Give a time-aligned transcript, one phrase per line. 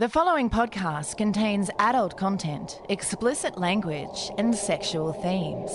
[0.00, 5.70] The following podcast contains adult content, explicit language, and sexual themes.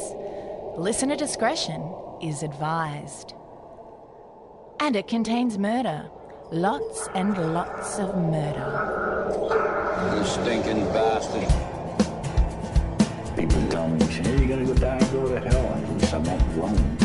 [0.80, 1.94] Listener discretion
[2.24, 3.36] is advised.
[4.80, 6.10] And it contains murder.
[6.52, 9.30] Lots and lots of murder.
[10.18, 11.48] You stinking bastard.
[13.38, 15.68] People tell me, hey, you gotta go die and go to hell.
[15.68, 16.98] I wish I'm not alone.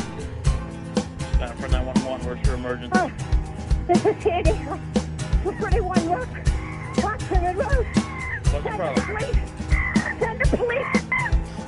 [1.38, 2.92] Uh, for 911, where's your emergency?
[2.94, 3.12] Oh,
[3.88, 4.58] this is Sandy.
[5.44, 5.80] We're pretty
[7.30, 7.70] one rook.
[7.70, 7.86] Road.
[7.86, 9.06] What's the Send the problem?
[9.06, 9.38] police.
[10.18, 10.86] Send the police.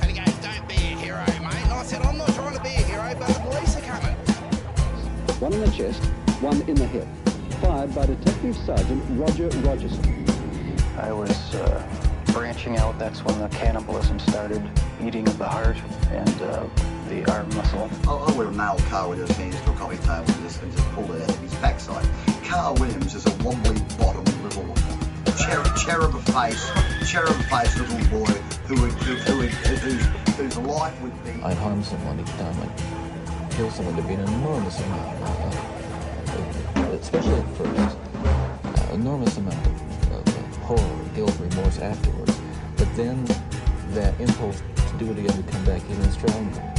[0.00, 1.62] And he goes, don't be a hero, mate.
[1.62, 4.16] And I said, I'm not trying to be a hero, but the police are coming.
[5.40, 6.02] One in the chest,
[6.40, 7.06] one in the hip.
[7.60, 10.26] Fired by Detective Sergeant Roger Rogerson.
[10.98, 11.86] I was uh,
[12.32, 12.98] branching out.
[12.98, 14.62] That's when the cannibalism started,
[15.00, 15.76] eating of the heart
[16.10, 16.66] and uh,
[17.08, 17.88] the arm muscle.
[18.08, 20.62] I, I would have nailed Carl with his hands to a coffee table and just,
[20.62, 22.06] and just pulled it out of his backside.
[22.44, 24.64] Carl Williams is a wobbly bottom little
[25.42, 26.70] cherub, cherub face,
[27.10, 28.32] cherub face little boy
[28.66, 31.30] who would, who, who would, whose, whose life would be.
[31.42, 36.80] I'd harm someone each time I'd kill someone to be an enormous amount, uh, uh,
[36.92, 37.98] especially at first,
[38.64, 42.38] uh, enormous amount of, of uh, horror, guilt, remorse afterwards.
[42.76, 43.24] But then
[43.90, 46.72] that impulse to do it again would come back even stronger.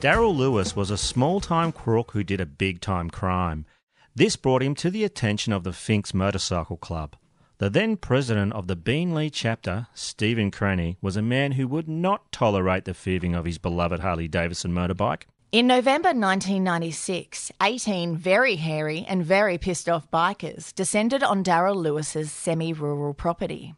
[0.00, 3.66] Daryl Lewis was a small time crook who did a big time crime.
[4.18, 7.14] This brought him to the attention of the Finks Motorcycle Club.
[7.58, 12.32] The then president of the Beenleigh chapter, Stephen Cranny, was a man who would not
[12.32, 15.22] tolerate the thieving of his beloved Harley Davidson motorbike.
[15.52, 22.32] In November 1996, 18 very hairy and very pissed off bikers descended on Daryl Lewis's
[22.32, 23.76] semi rural property.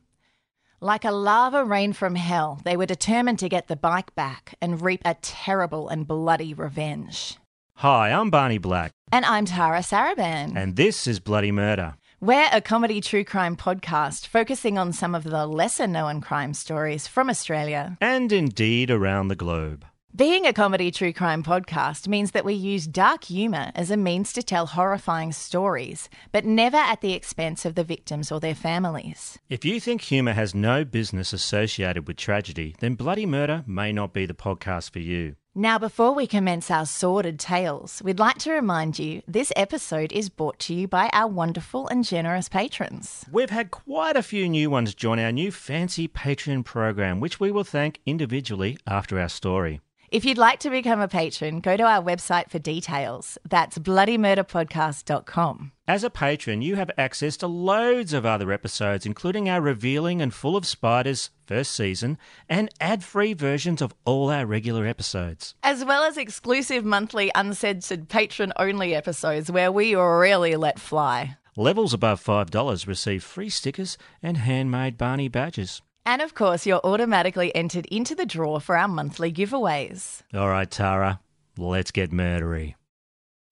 [0.80, 4.80] Like a lava rain from hell, they were determined to get the bike back and
[4.80, 7.36] reap a terrible and bloody revenge.
[7.80, 10.54] Hi, I'm Barney Black, And I'm Tara Saraban.
[10.54, 11.94] and this is Bloody Murder.
[12.20, 17.06] We're a comedy true crime podcast focusing on some of the lesser known crime stories
[17.06, 17.96] from Australia.
[17.98, 19.86] And indeed around the globe.
[20.14, 24.32] Being a comedy true crime podcast means that we use dark humour as a means
[24.32, 29.38] to tell horrifying stories, but never at the expense of the victims or their families.
[29.48, 34.12] If you think humour has no business associated with tragedy, then Bloody Murder may not
[34.12, 35.36] be the podcast for you.
[35.54, 40.28] Now, before we commence our sordid tales, we'd like to remind you this episode is
[40.28, 43.24] brought to you by our wonderful and generous patrons.
[43.30, 47.52] We've had quite a few new ones join our new fancy Patreon program, which we
[47.52, 49.80] will thank individually after our story.
[50.10, 53.38] If you'd like to become a patron, go to our website for details.
[53.48, 55.70] That's bloodymurderpodcast.com.
[55.86, 60.34] As a patron, you have access to loads of other episodes, including our revealing and
[60.34, 62.18] full of spiders first season
[62.48, 65.54] and ad free versions of all our regular episodes.
[65.62, 71.36] As well as exclusive monthly uncensored patron only episodes where we really let fly.
[71.56, 75.82] Levels above $5 receive free stickers and handmade Barney badges.
[76.06, 80.22] And of course, you're automatically entered into the draw for our monthly giveaways.
[80.34, 81.20] All right, Tara,
[81.56, 82.74] let's get murdery.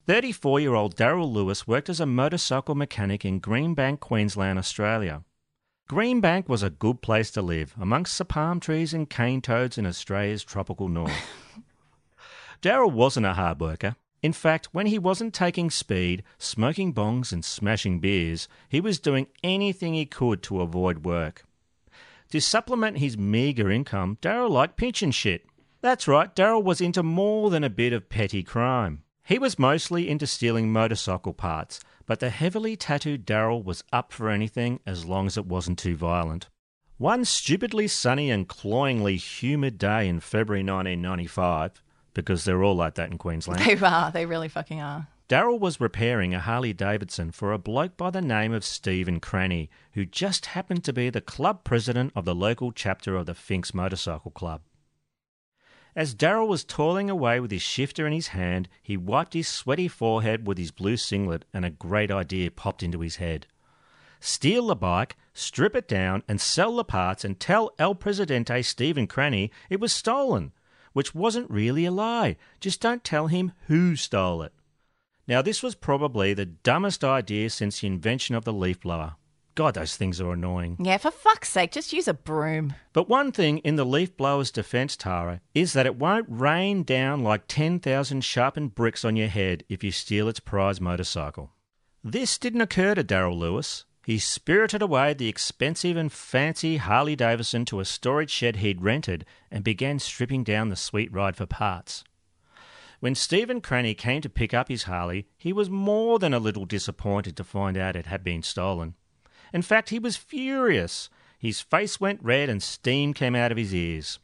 [0.07, 5.23] 34 year old Daryl Lewis worked as a motorcycle mechanic in Greenbank, Queensland, Australia.
[5.91, 9.87] Greenbank was a good place to live, amongst the palm trees and cane toads in
[9.87, 11.13] Australia's tropical north.
[12.63, 13.97] Daryl wasn't a hard worker.
[14.23, 19.29] In fact, when he wasn't taking speed, smoking bongs, and smashing beers, he was doing
[19.45, 21.45] anything he could to avoid work.
[22.31, 25.47] To supplement his meagre income, Daryl liked pinching shit.
[25.81, 29.03] That's right, Daryl was into more than a bit of petty crime.
[29.25, 34.29] He was mostly into stealing motorcycle parts, but the heavily tattooed Daryl was up for
[34.29, 36.49] anything as long as it wasn't too violent.
[36.99, 41.83] One stupidly sunny and cloyingly humid day in February 1995,
[42.13, 43.65] because they're all like that in Queensland.
[43.65, 45.07] They are, they really fucking are.
[45.29, 49.69] Daryl was repairing a Harley Davidson for a bloke by the name of Stephen Cranny,
[49.93, 53.75] who just happened to be the club president of the local chapter of the Finks
[53.75, 54.63] Motorcycle Club.
[55.95, 59.87] As Daryl was toiling away with his shifter in his hand, he wiped his sweaty
[59.87, 63.47] forehead with his blue singlet, and a great idea popped into his head.
[64.21, 69.07] Steal the bike, strip it down, and sell the parts, and tell El Presidente Stephen
[69.07, 70.53] Cranny it was stolen,
[70.95, 72.39] which wasn't really a lie.
[72.61, 74.55] Just don't tell him who stole it.
[75.29, 79.17] Now, this was probably the dumbest idea since the invention of the leaf blower.
[79.55, 80.79] God, those things are annoying.
[80.81, 82.73] Yeah, for fuck's sake, just use a broom.
[82.95, 87.23] But one thing in the leaf blower's defense, Tara, is that it won't rain down
[87.23, 91.51] like 10,000 sharpened bricks on your head if you steal its prize motorcycle.
[92.03, 93.85] This didn't occur to Daryl Lewis.
[94.07, 99.27] He spirited away the expensive and fancy Harley Davidson to a storage shed he'd rented
[99.51, 102.05] and began stripping down the sweet ride for parts.
[103.01, 106.67] When Stephen Cranny came to pick up his Harley, he was more than a little
[106.67, 108.95] disappointed to find out it had been stolen.
[109.53, 111.09] In fact, he was furious.
[111.39, 114.19] His face went red and steam came out of his ears.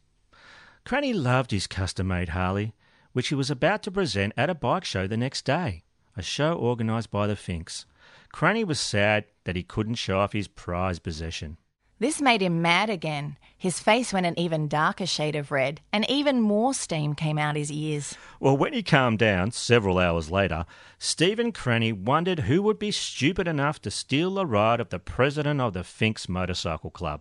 [0.85, 2.75] Cranny loved his custom made Harley,
[3.13, 5.85] which he was about to present at a bike show the next day,
[6.17, 7.87] a show organised by the Finks.
[8.33, 11.59] Cranny was sad that he couldn't show off his prized possession.
[11.99, 13.37] This made him mad again.
[13.57, 17.57] His face went an even darker shade of red, and even more steam came out
[17.57, 18.17] his ears.
[18.41, 20.67] Well, when he calmed down several hours later,
[20.99, 25.61] Stephen Cranny wondered who would be stupid enough to steal the ride of the president
[25.61, 27.21] of the Finks Motorcycle Club.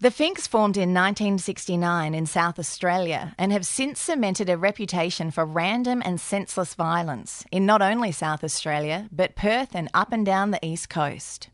[0.00, 5.44] The Finks formed in 1969 in South Australia and have since cemented a reputation for
[5.44, 10.50] random and senseless violence in not only South Australia, but Perth and up and down
[10.50, 11.50] the East Coast.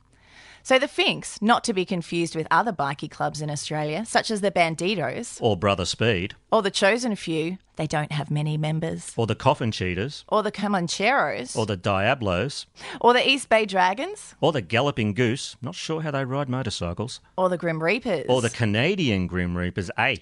[0.68, 4.42] So the Finks, not to be confused with other bikie clubs in Australia, such as
[4.42, 9.14] the Bandidos Or Brother Speed, or the Chosen Few, they don't have many members.
[9.16, 12.66] or the Coffin Cheaters, Or the Comancheros, or the Diablos,
[13.00, 17.20] or the East Bay Dragons, or the Galloping Goose, not sure how they ride motorcycles,
[17.38, 20.16] or the Grim Reapers, or the Canadian Grim Reapers, eh?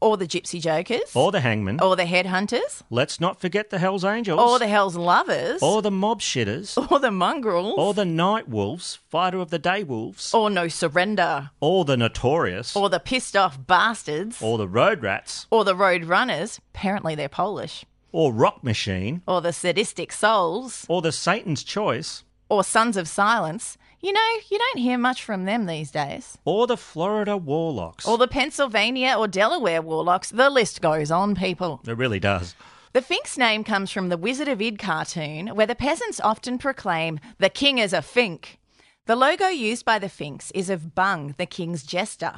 [0.00, 1.80] Or the Gypsy Jokers, Or the Hangman.
[1.80, 4.38] or the Headhunters, Let's not forget the Hells Angels.
[4.40, 6.76] or the Hell's Lovers, Or the Mob Shitters.
[6.90, 10.34] or the Mongrels, Or the Night Wolves, Fighter of the Day Wolves.
[10.34, 12.76] or No Surrender, Or the Notorious.
[12.76, 15.46] or the Pissed Off Bastards, Or the Road Rats.
[15.50, 19.22] or the Road Runners, apparently they're Polish, Or Rock Machine.
[19.26, 22.22] or the Sadistic Souls, Or the Satan's Choice.
[22.48, 23.76] or Sons of Silence.
[24.06, 26.38] You know, you don't hear much from them these days.
[26.44, 28.06] Or the Florida Warlocks.
[28.06, 30.30] Or the Pennsylvania or Delaware Warlocks.
[30.30, 31.80] The list goes on, people.
[31.84, 32.54] It really does.
[32.92, 37.18] The Fink's name comes from the Wizard of Id cartoon, where the peasants often proclaim,
[37.38, 38.60] The king is a Fink.
[39.06, 42.34] The logo used by the Finks is of Bung, the king's jester.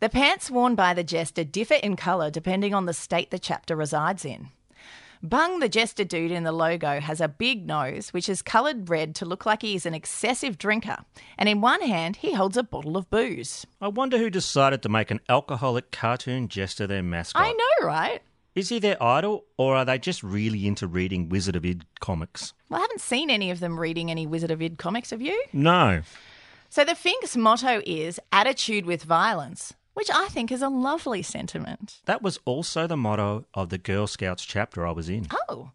[0.00, 3.74] The pants worn by the jester differ in colour depending on the state the chapter
[3.74, 4.50] resides in.
[5.28, 9.16] Bung, the jester dude in the logo, has a big nose, which is coloured red
[9.16, 10.98] to look like he is an excessive drinker,
[11.36, 13.66] and in one hand he holds a bottle of booze.
[13.80, 17.42] I wonder who decided to make an alcoholic cartoon jester their mascot.
[17.42, 18.22] I know, right?
[18.54, 22.54] Is he their idol, or are they just really into reading Wizard of Id comics?
[22.68, 25.44] Well, I haven't seen any of them reading any Wizard of Id comics, have you?
[25.52, 26.02] No.
[26.68, 32.02] So the Fink's motto is attitude with violence, which I think is a lovely sentiment.
[32.04, 35.26] That was also the motto of the Girl Scouts chapter I was in.
[35.48, 35.70] Oh.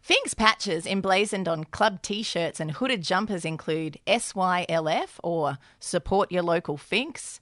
[0.00, 6.42] Fink's patches emblazoned on club t shirts and hooded jumpers include SYLF or Support Your
[6.42, 7.38] Local Finks,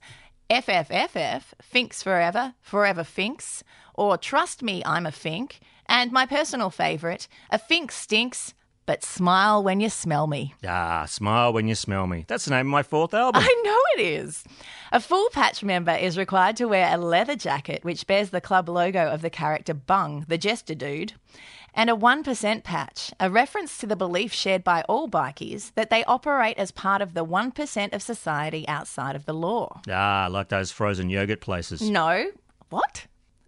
[0.49, 7.29] FFFF, Finks Forever, Forever Finks, or Trust Me, I'm a Fink, and my personal favourite,
[7.49, 8.53] A Fink Stinks,
[8.85, 10.53] but smile when you smell me.
[10.67, 12.25] Ah, smile when you smell me.
[12.27, 13.41] That's the name of my fourth album.
[13.43, 14.43] I know it is.
[14.91, 18.69] A full patch member is required to wear a leather jacket which bears the club
[18.69, 21.13] logo of the character Bung, the jester dude,
[21.73, 26.03] and a 1% patch, a reference to the belief shared by all bikies that they
[26.05, 29.81] operate as part of the 1% of society outside of the law.
[29.89, 31.81] Ah, like those frozen yogurt places.
[31.81, 32.31] No.
[32.69, 33.07] What?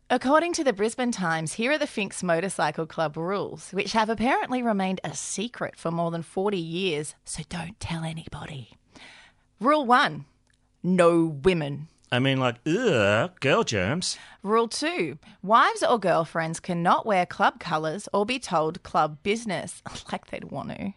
[0.10, 4.64] According to the Brisbane Times, here are the Finks Motorcycle Club rules, which have apparently
[4.64, 8.70] remained a secret for more than 40 years, so don't tell anybody.
[9.60, 10.24] Rule 1
[10.82, 11.90] No women.
[12.10, 14.18] I mean, like, ugh, girl germs.
[14.44, 19.84] Rule 2 Wives or girlfriends cannot wear club colours or be told club business,
[20.14, 20.94] like they'd want to.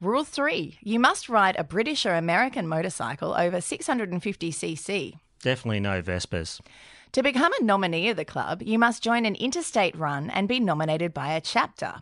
[0.00, 5.14] Rule 3 You must ride a British or American motorcycle over 650cc.
[5.42, 6.60] Definitely no Vespas.
[7.12, 10.58] To become a nominee of the club, you must join an interstate run and be
[10.58, 11.96] nominated by a chapter.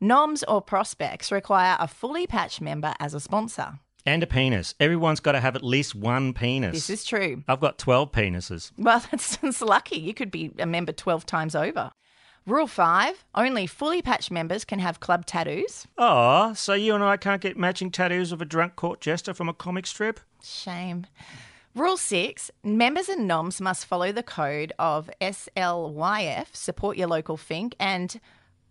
[0.00, 3.78] Noms or prospects require a fully patched member as a sponsor.
[4.06, 4.74] And a penis.
[4.80, 6.72] Everyone's got to have at least one penis.
[6.72, 7.44] This is true.
[7.46, 8.72] I've got 12 penises.
[8.78, 9.98] Well, that's, that's lucky.
[9.98, 11.90] You could be a member 12 times over.
[12.46, 15.86] Rule 5 only fully patched members can have club tattoos.
[15.98, 19.50] Oh, so you and I can't get matching tattoos of a drunk court jester from
[19.50, 20.20] a comic strip?
[20.42, 21.06] Shame.
[21.74, 27.74] Rule 6 members and noms must follow the code of SLYF, support your local Fink,
[27.80, 28.20] and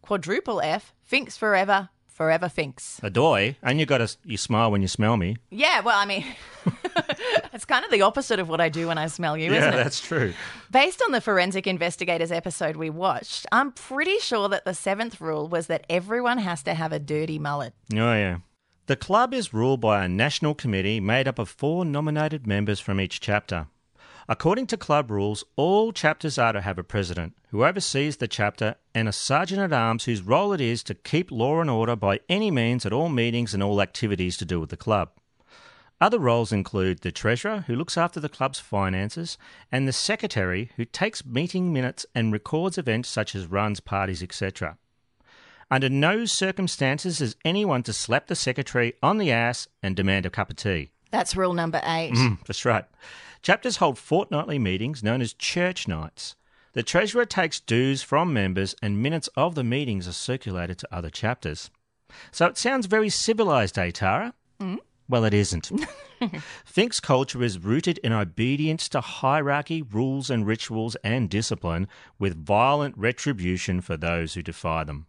[0.01, 3.01] quadruple F, Finks forever, Forever Finks.
[3.03, 5.36] Adoy, and you got to you smile when you smell me.
[5.50, 6.24] Yeah, well, I mean,
[7.53, 9.74] it's kind of the opposite of what I do when I smell you, yeah, isn't
[9.74, 9.77] it?
[9.83, 10.33] that's true.
[10.72, 15.50] Based on the Forensic Investigators episode we watched, I'm pretty sure that the seventh rule
[15.50, 17.74] was that everyone has to have a dirty mullet.
[17.93, 18.38] Oh yeah.
[18.86, 23.00] The club is ruled by a national committee made up of four nominated members from
[23.00, 23.68] each chapter.
[24.28, 28.75] According to club rules, all chapters are to have a president who oversees the chapter
[28.94, 32.20] and a sergeant at arms whose role it is to keep law and order by
[32.28, 35.12] any means at all meetings and all activities to do with the club.
[36.02, 39.38] Other roles include the treasurer, who looks after the club's finances,
[39.72, 44.78] and the secretary, who takes meeting minutes and records events such as runs, parties, etc.
[45.74, 50.30] Under no circumstances is anyone to slap the secretary on the ass and demand a
[50.30, 50.92] cup of tea.
[51.10, 52.13] That's rule number eight.
[52.13, 52.86] Mm, that's right.
[53.42, 56.36] Chapters hold fortnightly meetings known as church nights.
[56.74, 61.10] The treasurer takes dues from members, and minutes of the meetings are circulated to other
[61.10, 61.72] chapters.
[62.32, 64.36] So it sounds very civilized, eh, Tara?
[64.60, 64.77] Mm.
[65.10, 65.72] Well, it isn't.
[66.65, 71.88] Fink's culture is rooted in obedience to hierarchy, rules, and rituals and discipline,
[72.20, 75.08] with violent retribution for those who defy them.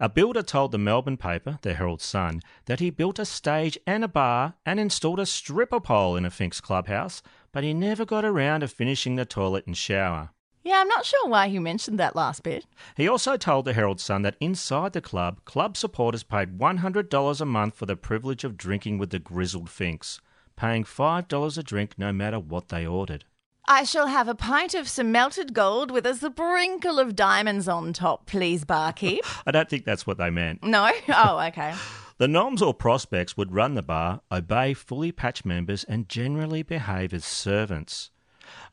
[0.00, 4.02] A builder told the Melbourne paper, the Herald Sun, that he built a stage and
[4.02, 7.22] a bar and installed a stripper pole in a Fink's clubhouse,
[7.52, 10.30] but he never got around to finishing the toilet and shower.
[10.64, 12.64] Yeah, I'm not sure why he mentioned that last bit.
[12.96, 17.44] He also told the Herald Sun that inside the club, club supporters paid $100 a
[17.44, 20.20] month for the privilege of drinking with the grizzled Finks,
[20.56, 23.26] paying $5 a drink no matter what they ordered.
[23.66, 27.92] I shall have a pint of some melted gold with a sprinkle of diamonds on
[27.94, 29.20] top, please, barkeep.
[29.46, 30.62] I don't think that's what they meant.
[30.62, 30.90] no?
[31.08, 31.74] Oh, okay.
[32.16, 37.12] The noms or prospects would run the bar, obey fully patched members, and generally behave
[37.12, 38.10] as servants.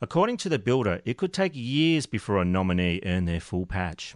[0.00, 4.14] According to the builder, it could take years before a nominee earned their full patch.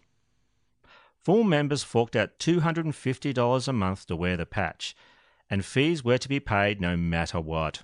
[1.25, 4.95] Full members forked out $250 a month to wear the patch,
[5.50, 7.83] and fees were to be paid no matter what.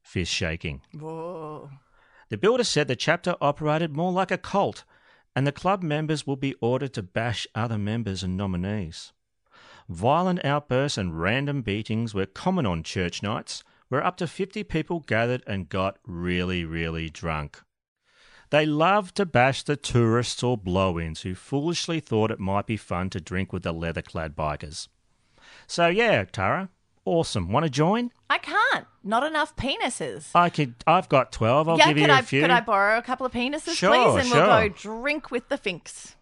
[0.00, 0.82] Fist shaking.
[0.96, 1.70] Whoa.
[2.32, 4.84] The builder said the chapter operated more like a cult,
[5.36, 9.12] and the club members would be ordered to bash other members and nominees.
[9.86, 15.00] Violent outbursts and random beatings were common on church nights, where up to 50 people
[15.00, 17.60] gathered and got really, really drunk.
[18.48, 22.78] They loved to bash the tourists or blow ins who foolishly thought it might be
[22.78, 24.88] fun to drink with the leather clad bikers.
[25.66, 26.70] So, yeah, Tara,
[27.04, 27.50] awesome.
[27.50, 28.10] Want to join?
[28.30, 28.86] I can't.
[29.04, 30.30] Not enough penises.
[30.34, 30.74] I could.
[30.86, 31.68] I've got twelve.
[31.68, 32.40] I'll yeah, give could you a I, few.
[32.42, 34.24] Could I borrow a couple of penises, Sure, please?
[34.24, 36.16] And we'll go drink with the Finks.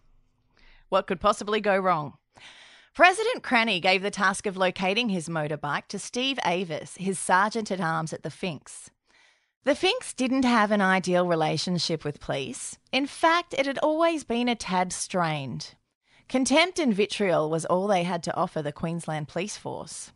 [0.89, 2.13] What could possibly go wrong?
[2.93, 7.79] President Cranny gave the task of locating his motorbike to Steve Avis, his sergeant at
[7.79, 8.89] arms at the Finks.
[9.63, 12.77] The Finks didn't have an ideal relationship with police.
[12.91, 15.75] In fact, it had always been a tad strained.
[16.27, 20.11] Contempt and vitriol was all they had to offer the Queensland Police Force.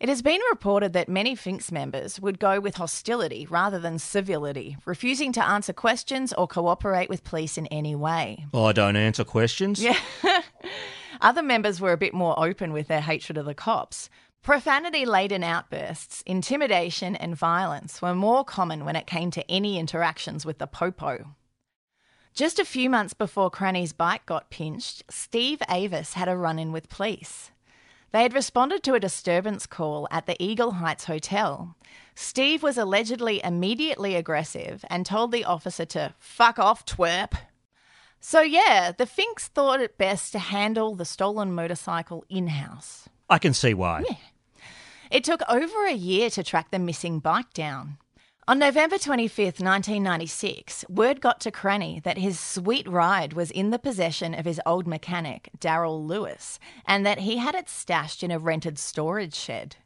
[0.00, 4.76] It has been reported that many Finks members would go with hostility rather than civility,
[4.84, 8.46] refusing to answer questions or cooperate with police in any way.
[8.54, 9.82] Oh, I don't answer questions.
[9.82, 9.98] Yeah.
[11.20, 14.08] Other members were a bit more open with their hatred of the cops.
[14.40, 20.46] Profanity laden outbursts, intimidation, and violence were more common when it came to any interactions
[20.46, 21.34] with the Popo.
[22.34, 26.70] Just a few months before Cranny's bike got pinched, Steve Avis had a run in
[26.70, 27.50] with police.
[28.10, 31.76] They had responded to a disturbance call at the Eagle Heights Hotel.
[32.14, 37.34] Steve was allegedly immediately aggressive and told the officer to fuck off, twerp.
[38.20, 43.08] So, yeah, the Finks thought it best to handle the stolen motorcycle in house.
[43.30, 44.02] I can see why.
[45.10, 47.98] It took over a year to track the missing bike down.
[48.48, 53.78] On November 25th, 1996, word got to Cranny that his sweet ride was in the
[53.78, 58.38] possession of his old mechanic, Daryl Lewis, and that he had it stashed in a
[58.38, 59.76] rented storage shed.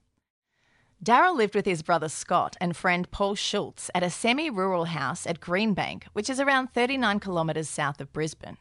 [1.02, 5.26] Daryl lived with his brother Scott and friend Paul Schultz at a semi rural house
[5.26, 8.58] at Greenbank, which is around 39 kilometres south of Brisbane.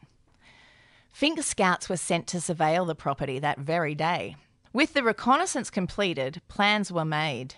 [1.12, 4.34] Fink scouts were sent to surveil the property that very day.
[4.72, 7.54] With the reconnaissance completed, plans were made.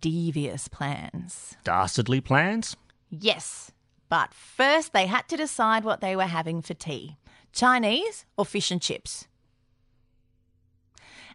[0.00, 1.56] Devious plans.
[1.64, 2.76] Dastardly plans?
[3.10, 3.72] Yes,
[4.08, 7.16] but first they had to decide what they were having for tea
[7.52, 9.26] Chinese or fish and chips.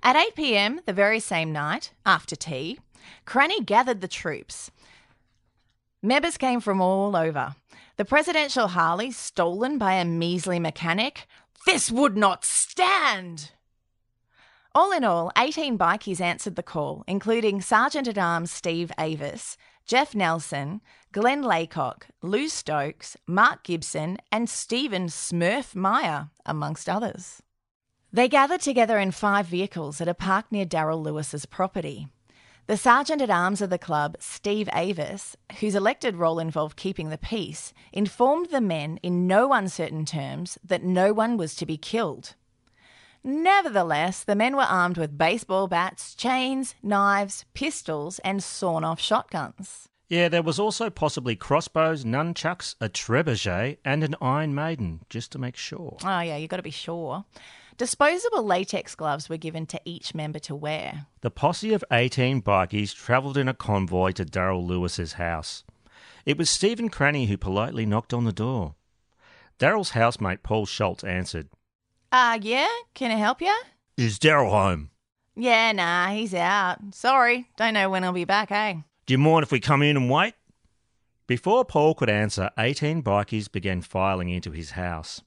[0.03, 2.79] At 8 pm the very same night, after tea,
[3.25, 4.71] Cranny gathered the troops.
[6.01, 7.55] Members came from all over.
[7.97, 11.27] The presidential Harley, stolen by a measly mechanic,
[11.65, 13.51] this would not stand!
[14.77, 19.55] All in all, 18 bikies answered the call, including Sergeant at Arms Steve Avis,
[19.85, 20.81] Jeff Nelson,
[21.13, 27.41] Glenn Laycock, Lou Stokes, Mark Gibson, and Stephen Smurf Meyer, amongst others.
[28.11, 32.09] They gathered together in five vehicles at a park near Daryl Lewis's property.
[32.67, 37.17] The sergeant at arms of the club, Steve Avis, whose elected role involved keeping the
[37.17, 42.35] peace, informed the men in no uncertain terms that no one was to be killed.
[43.27, 49.89] Nevertheless, the men were armed with baseball bats, chains, knives, pistols, and sawn off shotguns.
[50.07, 55.39] Yeah, there was also possibly crossbows, nunchucks, a trebuchet, and an Iron Maiden, just to
[55.39, 55.97] make sure.
[56.03, 57.25] Oh, yeah, you got to be sure.
[57.77, 61.07] Disposable latex gloves were given to each member to wear.
[61.21, 65.63] The posse of 18 bikies travelled in a convoy to Daryl Lewis's house.
[66.27, 68.75] It was Stephen Cranny who politely knocked on the door.
[69.57, 71.49] Daryl's housemate Paul Schultz answered.
[72.11, 72.67] Uh, yeah?
[72.93, 73.53] Can I help you?
[73.97, 74.89] Is Daryl home?
[75.35, 76.77] Yeah, nah, he's out.
[76.91, 78.75] Sorry, don't know when he'll be back, eh?
[79.05, 80.33] Do you mind if we come in and wait?
[81.27, 85.21] Before Paul could answer, 18 bikies began filing into his house.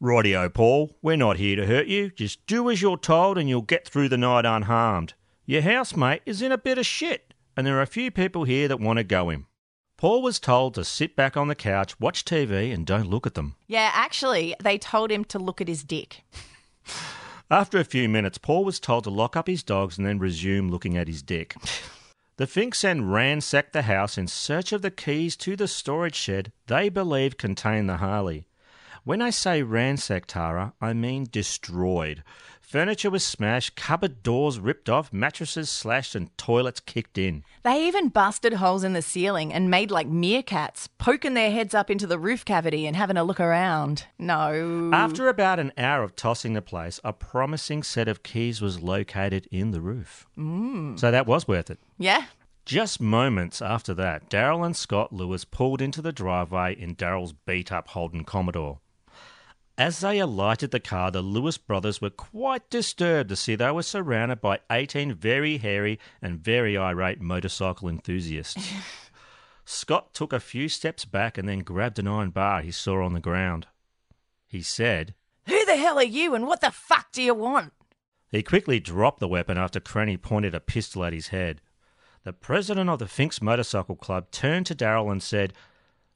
[0.00, 0.96] Rightio, Paul.
[1.02, 2.10] We're not here to hurt you.
[2.10, 5.14] Just do as you're told and you'll get through the night unharmed.
[5.44, 8.68] Your housemate is in a bit of shit, and there are a few people here
[8.68, 9.46] that want to go him.
[10.00, 13.34] Paul was told to sit back on the couch, watch TV, and don't look at
[13.34, 13.56] them.
[13.66, 16.24] Yeah, actually, they told him to look at his dick.
[17.50, 20.70] After a few minutes, Paul was told to lock up his dogs and then resume
[20.70, 21.54] looking at his dick.
[22.38, 26.52] The Finks then ransacked the house in search of the keys to the storage shed
[26.68, 28.46] they believed contained the Harley.
[29.04, 32.24] When I say ransacked, Tara, I mean destroyed.
[32.70, 37.42] Furniture was smashed, cupboard doors ripped off, mattresses slashed, and toilets kicked in.
[37.64, 41.90] They even busted holes in the ceiling and made like meerkats, poking their heads up
[41.90, 44.06] into the roof cavity and having a look around.
[44.20, 44.92] No.
[44.94, 49.48] After about an hour of tossing the place, a promising set of keys was located
[49.50, 50.28] in the roof.
[50.38, 50.96] Mm.
[50.96, 51.80] So that was worth it.
[51.98, 52.26] Yeah.
[52.64, 57.72] Just moments after that, Daryl and Scott Lewis pulled into the driveway in Daryl's beat
[57.72, 58.78] up Holden Commodore.
[59.80, 63.82] As they alighted the car, the Lewis brothers were quite disturbed to see they were
[63.82, 68.74] surrounded by 18 very hairy and very irate motorcycle enthusiasts.
[69.64, 73.14] Scott took a few steps back and then grabbed an iron bar he saw on
[73.14, 73.68] the ground.
[74.46, 75.14] He said,
[75.46, 77.72] Who the hell are you and what the fuck do you want?
[78.30, 81.62] He quickly dropped the weapon after Cranny pointed a pistol at his head.
[82.24, 85.54] The president of the Finks Motorcycle Club turned to Daryl and said,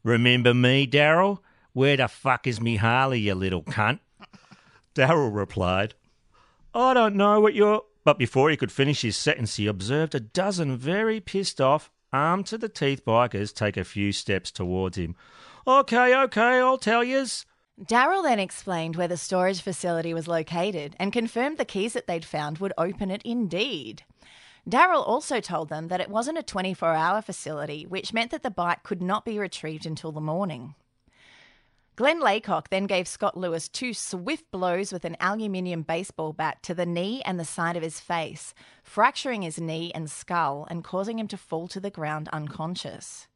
[0.02, 1.38] Remember me, Daryl?
[1.74, 3.98] Where the fuck is me Harley, you little cunt?
[4.94, 5.94] Daryl replied,
[6.72, 7.82] I don't know what you're.
[8.04, 12.46] But before he could finish his sentence, he observed a dozen very pissed off, armed
[12.46, 15.16] to the teeth bikers take a few steps towards him.
[15.66, 17.44] Okay, okay, I'll tell yous.
[17.82, 22.24] Daryl then explained where the storage facility was located and confirmed the keys that they'd
[22.24, 24.04] found would open it indeed.
[24.68, 28.50] Daryl also told them that it wasn't a 24 hour facility, which meant that the
[28.50, 30.76] bike could not be retrieved until the morning.
[31.96, 36.74] Glenn Laycock then gave Scott Lewis two swift blows with an aluminium baseball bat to
[36.74, 38.52] the knee and the side of his face,
[38.82, 43.28] fracturing his knee and skull and causing him to fall to the ground unconscious.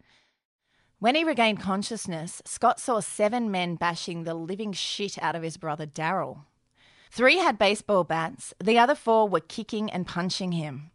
[0.99, 5.57] When he regained consciousness, Scott saw seven men bashing the living shit out of his
[5.57, 6.41] brother Daryl.
[7.13, 10.91] Three had baseball bats, the other four were kicking and punching him.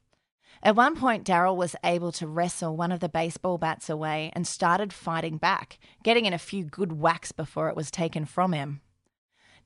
[0.63, 4.47] At one point, Daryl was able to wrestle one of the baseball bats away and
[4.47, 8.79] started fighting back, getting in a few good whacks before it was taken from him.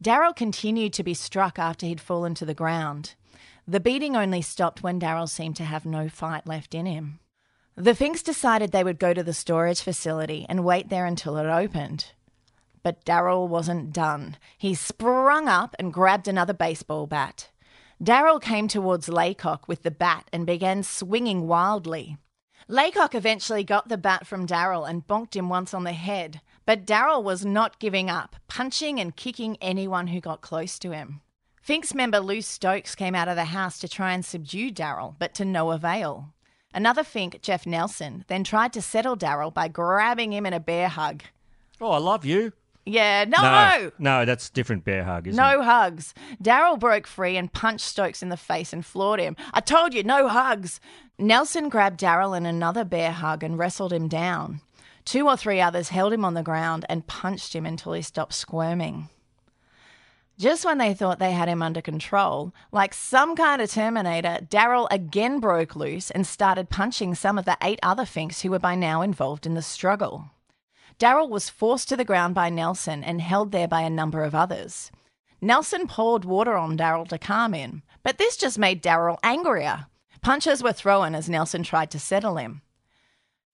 [0.04, 3.14] Daryl continued to be struck after he'd fallen to the ground.
[3.68, 7.20] The beating only stopped when Daryl seemed to have no fight left in him.
[7.76, 11.46] The Finks decided they would go to the storage facility and wait there until it
[11.46, 12.14] opened.
[12.82, 14.38] But Daryl wasn't done.
[14.58, 17.50] He sprung up and grabbed another baseball bat.
[18.04, 22.18] Daryl came towards Laycock with the bat and began swinging wildly.
[22.68, 26.86] Laycock eventually got the bat from Daryl and bonked him once on the head, but
[26.86, 31.22] Daryl was not giving up, punching and kicking anyone who got close to him.
[31.62, 35.34] Finks member Lou Stokes came out of the house to try and subdue Daryl, but
[35.34, 36.34] to no avail.
[36.74, 40.88] Another Fink, Jeff Nelson, then tried to settle Daryl by grabbing him in a bear
[40.88, 41.24] hug.
[41.82, 42.54] Oh, I love you.
[42.88, 43.42] Yeah, no!
[43.42, 45.66] No, no that's different bear hug, isn't No it?
[45.66, 46.14] hugs.
[46.42, 49.36] Daryl broke free and punched Stokes in the face and floored him.
[49.54, 50.80] I told you, no hugs.
[51.20, 54.62] Nelson grabbed Daryl in another bear hug and wrestled him down.
[55.04, 58.34] Two or three others held him on the ground and punched him until he stopped
[58.34, 59.10] squirming.
[60.38, 64.88] Just when they thought they had him under control, like some kind of Terminator, Daryl
[64.92, 68.76] again broke loose and started punching some of the eight other Finks who were by
[68.76, 70.30] now involved in the struggle.
[71.00, 74.34] Daryl was forced to the ground by Nelson and held there by a number of
[74.34, 74.92] others.
[75.40, 79.86] Nelson poured water on Daryl to calm him, but this just made Daryl angrier.
[80.22, 82.62] Punches were thrown as Nelson tried to settle him.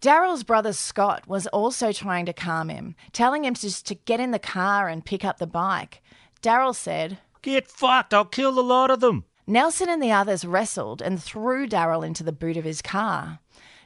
[0.01, 4.31] Daryl's brother Scott was also trying to calm him, telling him just to get in
[4.31, 6.01] the car and pick up the bike.
[6.41, 9.25] Daryl said, Get fucked, I'll kill the lot of them.
[9.45, 13.39] Nelson and the others wrestled and threw Daryl into the boot of his car.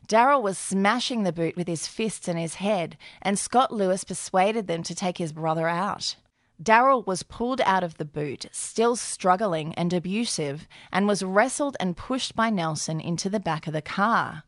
[0.07, 4.67] Daryl was smashing the boot with his fists and his head, and Scott Lewis persuaded
[4.67, 6.15] them to take his brother out.
[6.61, 11.95] Daryl was pulled out of the boot, still struggling and abusive, and was wrestled and
[11.95, 14.43] pushed by Nelson into the back of the car.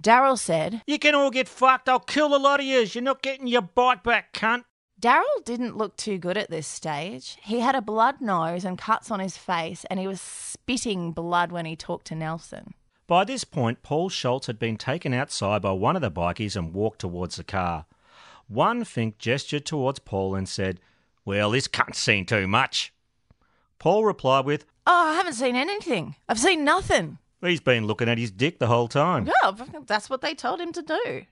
[0.00, 2.94] Daryl said, You can all get fucked, I'll kill a lot of yous.
[2.94, 4.64] You're not getting your bike back, cunt.
[5.00, 7.36] Daryl didn't look too good at this stage.
[7.42, 11.52] He had a blood nose and cuts on his face, and he was spitting blood
[11.52, 12.74] when he talked to Nelson.
[13.06, 16.72] By this point, Paul Schultz had been taken outside by one of the bikies and
[16.72, 17.86] walked towards the car.
[18.48, 20.80] One Fink gestured towards Paul and said,
[21.24, 22.92] Well, this cunt's seen too much.
[23.78, 26.16] Paul replied with, Oh, I haven't seen anything.
[26.28, 27.18] I've seen nothing.
[27.40, 29.26] He's been looking at his dick the whole time.
[29.26, 29.52] Yeah,
[29.86, 31.26] that's what they told him to do.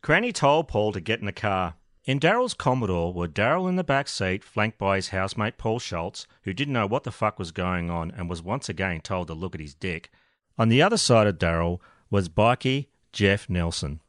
[0.00, 1.74] Cranny told Paul to get in the car.
[2.04, 6.26] In Daryl's Commodore were Daryl in the back seat, flanked by his housemate Paul Schultz,
[6.42, 9.34] who didn't know what the fuck was going on and was once again told to
[9.34, 10.10] look at his dick.
[10.58, 14.00] On the other side of Daryl was bikie Jeff Nelson.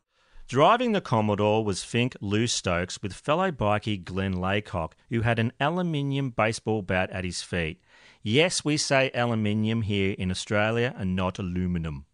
[0.47, 5.53] Driving the Commodore was Fink Lou Stokes with fellow bikie Glenn Laycock, who had an
[5.59, 7.81] aluminium baseball bat at his feet.
[8.21, 12.05] Yes, we say aluminium here in Australia and not aluminum.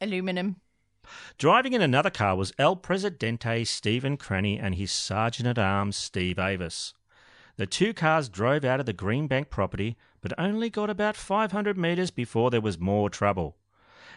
[0.00, 0.56] Aluminum.
[1.36, 6.38] Driving in another car was El Presidente Stephen Cranny and his Sergeant at Arms Steve
[6.38, 6.94] Avis.
[7.56, 12.10] The two cars drove out of the Greenbank property, but only got about 500 metres
[12.10, 13.56] before there was more trouble.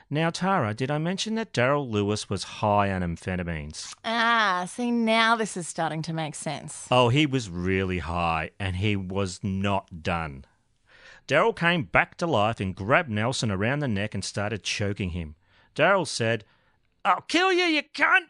[0.09, 3.93] Now, Tara, did I mention that Daryl Lewis was high on amphetamines?
[4.05, 6.87] Ah, see, now this is starting to make sense.
[6.89, 10.45] Oh, he was really high, and he was not done.
[11.27, 15.35] Daryl came back to life and grabbed Nelson around the neck and started choking him.
[15.75, 16.45] Daryl said,
[17.03, 18.27] I'll kill you, you cunt!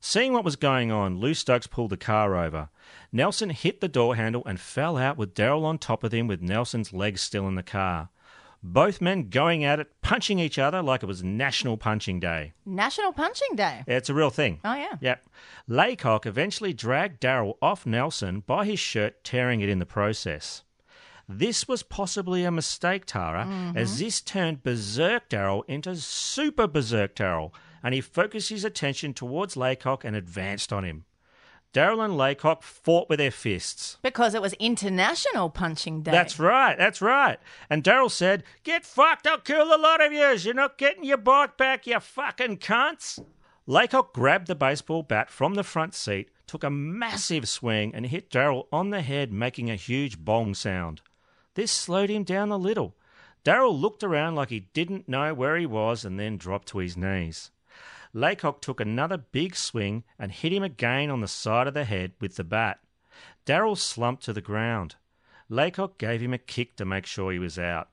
[0.00, 2.68] Seeing what was going on, Lou Stokes pulled the car over.
[3.12, 6.40] Nelson hit the door handle and fell out with Daryl on top of him with
[6.40, 8.08] Nelson's legs still in the car.
[8.62, 12.54] Both men going at it, punching each other like it was National Punching Day.
[12.66, 13.84] National Punching Day.
[13.86, 14.58] Yeah, it's a real thing.
[14.64, 14.96] Oh, yeah.
[15.00, 15.28] Yep.
[15.68, 20.64] Laycock eventually dragged Daryl off Nelson by his shirt, tearing it in the process.
[21.28, 23.76] This was possibly a mistake, Tara, Mm-hmm.
[23.78, 29.56] as this turned Berserk Daryl into Super Berserk Daryl, and he focused his attention towards
[29.56, 31.04] Laycock and advanced on him.
[31.74, 33.98] Daryl and Laycock fought with their fists.
[34.02, 36.10] Because it was International Punching Day.
[36.10, 37.38] That's right, that's right.
[37.68, 40.44] And Daryl said, Get fucked, I'll kill a lot of yous.
[40.44, 43.22] You're not getting your bike back, you fucking cunts.
[43.66, 48.30] Laycock grabbed the baseball bat from the front seat, took a massive swing, and hit
[48.30, 51.02] Daryl on the head, making a huge bong sound.
[51.54, 52.96] This slowed him down a little.
[53.44, 56.96] Daryl looked around like he didn't know where he was and then dropped to his
[56.96, 57.50] knees.
[58.12, 62.12] Laycock took another big swing and hit him again on the side of the head
[62.20, 62.80] with the bat.
[63.46, 64.96] Daryl slumped to the ground.
[65.48, 67.88] Laycock gave him a kick to make sure he was out.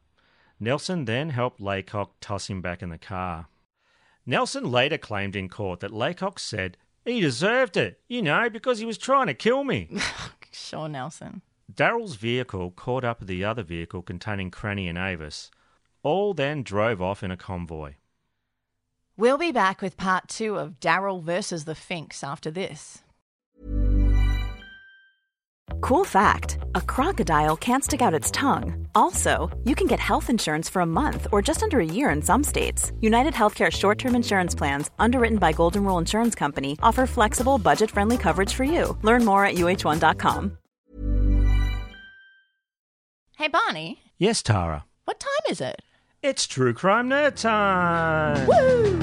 [0.60, 3.48] Nelson then helped Laycock toss him back in the car.
[4.26, 8.86] Nelson later claimed in court that Laycock said he deserved it, you know, because he
[8.86, 9.90] was trying to kill me.
[10.52, 11.42] Sure, Nelson.
[11.72, 15.52] Daryl's vehicle caught up with the other vehicle containing Cranny and Avis.
[16.02, 17.96] All then drove off in a convoy.
[19.18, 23.02] We'll be back with part two of Daryl versus the Finks after this.
[25.82, 28.88] Cool fact a crocodile can't stick out its tongue.
[28.94, 32.22] Also, you can get health insurance for a month or just under a year in
[32.22, 32.92] some states.
[33.02, 37.90] United Healthcare short term insurance plans, underwritten by Golden Rule Insurance Company, offer flexible, budget
[37.92, 38.98] friendly coverage for you.
[39.02, 40.58] Learn more at uh1.com.
[43.38, 44.86] Hey, Barney, Yes, Tara.
[45.06, 45.82] what time is it?
[46.28, 48.48] It's True Crime Nerd Time!
[48.48, 49.00] Woo!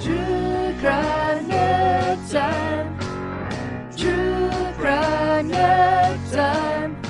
[0.00, 2.98] True crime nerd time.
[3.96, 7.02] True crime nerd time.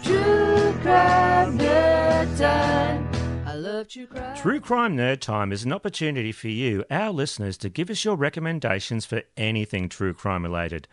[0.00, 3.08] True crime nerd time.
[3.44, 4.36] I love true crime.
[4.36, 8.14] True Crime Nerd Time is an opportunity for you, our listeners, to give us your
[8.14, 10.86] recommendations for anything true crime related.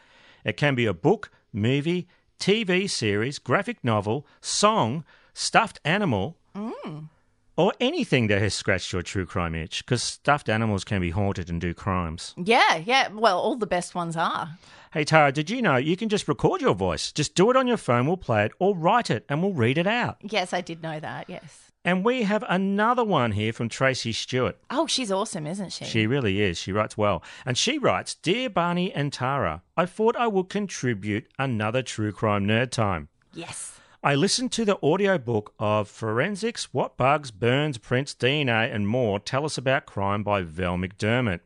[0.44, 2.08] It can be a book, movie,
[2.40, 7.10] TV series, graphic novel, song, stuffed animal, Mm.
[7.58, 11.50] or anything that has scratched your true crime itch, because stuffed animals can be haunted
[11.50, 12.34] and do crimes.
[12.38, 13.10] Yeah, yeah.
[13.10, 14.58] Well, all the best ones are.
[14.94, 17.12] Hey Tara, did you know you can just record your voice?
[17.12, 19.78] Just do it on your phone, we'll play it, or write it and we'll read
[19.78, 20.18] it out.
[20.22, 21.30] Yes, I did know that.
[21.30, 21.72] Yes.
[21.84, 24.58] And we have another one here from Tracy Stewart.
[24.72, 25.86] Oh, she's awesome, isn't she?
[25.86, 26.58] She really is.
[26.58, 27.22] She writes well.
[27.46, 32.48] And she writes Dear Barney and Tara, I thought I would contribute another true crime
[32.48, 33.10] nerd time.
[33.34, 33.75] Yes.
[34.06, 39.46] I listened to the audiobook of Forensics What Bugs, Burns, Prints, DNA, and More Tell
[39.46, 41.40] Us About Crime by Val McDermid,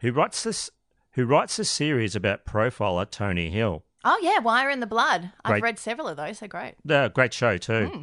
[0.00, 0.70] who writes this
[1.12, 3.84] who writes the series about profiler Tony Hill.
[4.04, 5.30] Oh yeah, Wire in the Blood.
[5.44, 5.62] I've Great.
[5.62, 6.40] read several of those.
[6.40, 6.74] They're great.
[6.88, 7.86] Uh, great show too.
[7.86, 8.02] Hmm.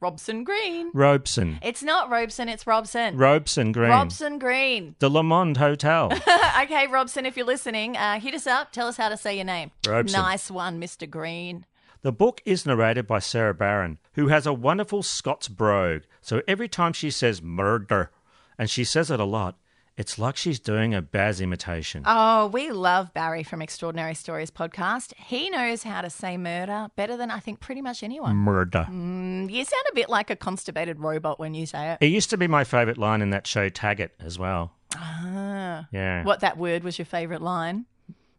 [0.00, 0.90] Robson Green.
[0.92, 1.58] Robson.
[1.62, 3.16] It's not Robson, it's Robson.
[3.16, 3.88] Robson Green.
[3.88, 4.96] Robson Green.
[4.98, 6.12] The Le Monde Hotel.
[6.62, 8.72] okay, Robson, if you're listening, uh, hit us up.
[8.72, 9.70] Tell us how to say your name.
[9.88, 10.20] Robson.
[10.20, 11.08] Nice one, Mr.
[11.08, 11.64] Green.
[12.06, 16.02] The book is narrated by Sarah Barron, who has a wonderful Scots brogue.
[16.20, 18.12] So every time she says murder,
[18.56, 19.58] and she says it a lot,
[19.96, 22.04] it's like she's doing a Baz imitation.
[22.06, 25.14] Oh, we love Barry from Extraordinary Stories podcast.
[25.16, 28.36] He knows how to say murder better than I think pretty much anyone.
[28.36, 28.86] Murder.
[28.88, 31.98] Mm, you sound a bit like a constipated robot when you say it.
[32.00, 34.70] It used to be my favourite line in that show, Taggart, as well.
[34.94, 35.88] Ah.
[35.90, 36.22] Yeah.
[36.22, 37.86] What that word was your favourite line?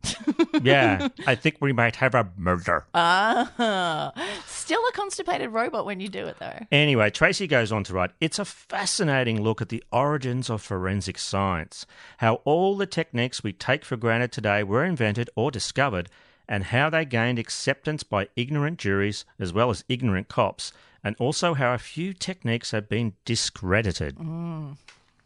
[0.61, 2.85] yeah, I think we might have a murder.
[2.93, 4.11] Ah.
[4.45, 6.65] Still a constipated robot when you do it, though.
[6.71, 11.17] Anyway, Tracy goes on to write It's a fascinating look at the origins of forensic
[11.17, 11.85] science,
[12.17, 16.09] how all the techniques we take for granted today were invented or discovered,
[16.47, 20.71] and how they gained acceptance by ignorant juries as well as ignorant cops,
[21.03, 24.77] and also how a few techniques have been discredited, Mm.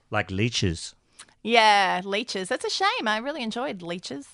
[0.10, 0.96] like leeches.
[1.44, 2.50] Yeah, leeches.
[2.50, 3.08] That's a shame.
[3.08, 4.28] I really enjoyed leeches.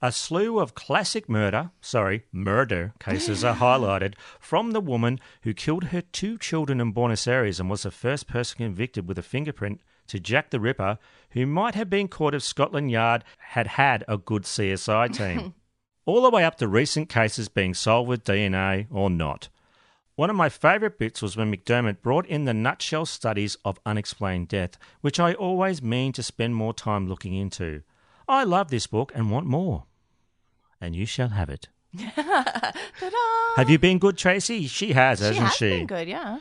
[0.00, 5.84] A slew of classic murder, sorry, murder cases are highlighted from the woman who killed
[5.84, 9.80] her two children in Buenos Aires and was the first person convicted with a fingerprint
[10.06, 10.98] to Jack the Ripper,
[11.30, 15.54] who might have been caught if Scotland Yard had had a good CSI team.
[16.06, 19.48] All the way up to recent cases being solved with DNA or not.
[20.14, 24.46] One of my favourite bits was when McDermid brought in the nutshell studies of unexplained
[24.46, 27.82] death, which I always mean to spend more time looking into.
[28.28, 29.86] I love this book and want more.
[30.80, 31.68] And you shall have it.
[33.56, 34.66] Have you been good, Tracy?
[34.66, 35.70] She has, she hasn't has she?
[35.70, 36.38] been good, yeah.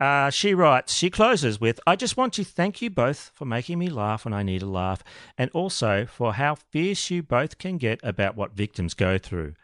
[0.00, 3.78] Uh, she writes, she closes with, I just want to thank you both for making
[3.78, 5.02] me laugh when I need a laugh,
[5.36, 9.54] and also for how fierce you both can get about what victims go through.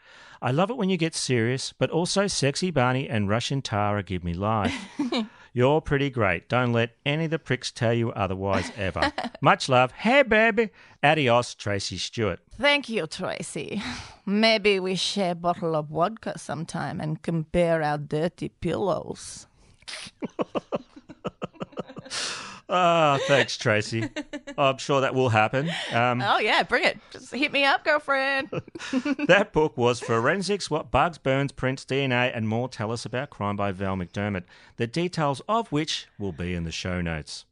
[0.41, 4.23] I love it when you get serious, but also Sexy Barney and Russian Tara give
[4.23, 4.75] me life.
[5.55, 6.49] You're pretty great.
[6.49, 9.13] Don't let any of the pricks tell you otherwise ever.
[9.41, 9.93] Much love.
[9.93, 10.69] Hey, baby.
[11.01, 12.41] Adios, Tracy Stewart.
[12.59, 13.81] Thank you, Tracy.
[14.25, 19.47] Maybe we share a bottle of vodka sometime and compare our dirty pillows.
[22.67, 24.09] Ah, thanks, Tracy.
[24.57, 25.69] I'm sure that will happen.
[25.91, 26.99] Um, oh, yeah, bring it.
[27.11, 28.49] Just hit me up, girlfriend.
[29.27, 33.55] that book was Forensics What Bugs, Burns, Prints, DNA, and More Tell Us About Crime
[33.55, 34.43] by Val McDermid,
[34.77, 37.45] the details of which will be in the show notes.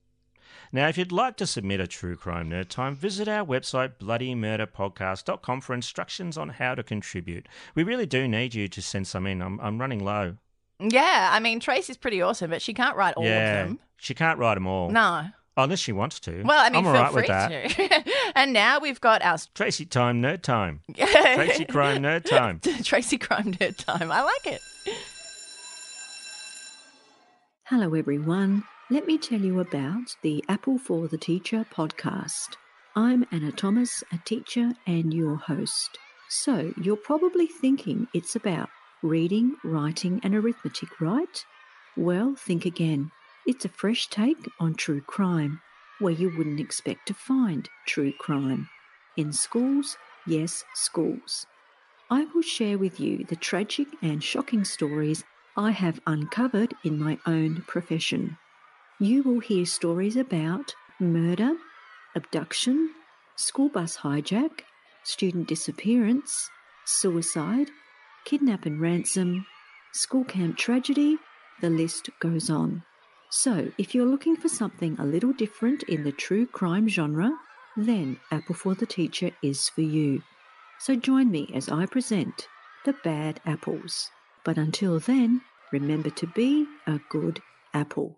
[0.72, 5.62] Now, if you'd like to submit a true crime nerd time, visit our website, bloodymurderpodcast.com,
[5.62, 7.48] for instructions on how to contribute.
[7.76, 9.44] We really do need you to send some in.
[9.44, 10.38] I'm, I'm running low.
[10.92, 13.80] Yeah, I mean, Tracy's pretty awesome, but she can't write all yeah, of them.
[13.98, 14.90] she can't write them all.
[14.90, 15.28] No.
[15.56, 16.42] Unless she wants to.
[16.44, 18.04] Well, I mean, I'm feel all right free with that.
[18.06, 18.12] to.
[18.36, 20.82] and now we've got our Tracy time, nerd time.
[20.96, 22.60] Tracy crime, nerd time.
[22.84, 24.12] Tracy Crime Nerd time.
[24.12, 24.62] I like it.
[27.66, 28.64] Hello, everyone.
[28.90, 32.58] Let me tell you about the Apple for the Teacher podcast.
[32.96, 35.98] I'm Anna Thomas, a teacher and your host.
[36.30, 38.70] So, you're probably thinking it's about
[39.04, 41.46] reading, writing, and arithmetic, right?
[41.96, 43.12] Well, think again.
[43.46, 45.60] It's a fresh take on true crime,
[46.00, 48.70] where you wouldn't expect to find true crime.
[49.18, 51.46] In schools, yes, schools.
[52.10, 55.24] I will share with you the tragic and shocking stories
[55.58, 58.38] I have uncovered in my own profession.
[59.00, 61.54] You will hear stories about murder,
[62.16, 62.90] abduction,
[63.36, 64.62] school bus hijack,
[65.04, 66.50] student disappearance,
[66.86, 67.70] suicide,
[68.26, 69.46] kidnap and ransom,
[69.92, 71.18] school camp tragedy,
[71.62, 72.84] the list goes on.
[73.30, 77.32] So, if you're looking for something a little different in the true crime genre,
[77.76, 80.22] then Apple for the Teacher is for you.
[80.80, 82.48] So join me as I present
[82.86, 84.12] the bad apples.
[84.44, 87.42] But until then, remember to be a good
[87.74, 88.18] apple.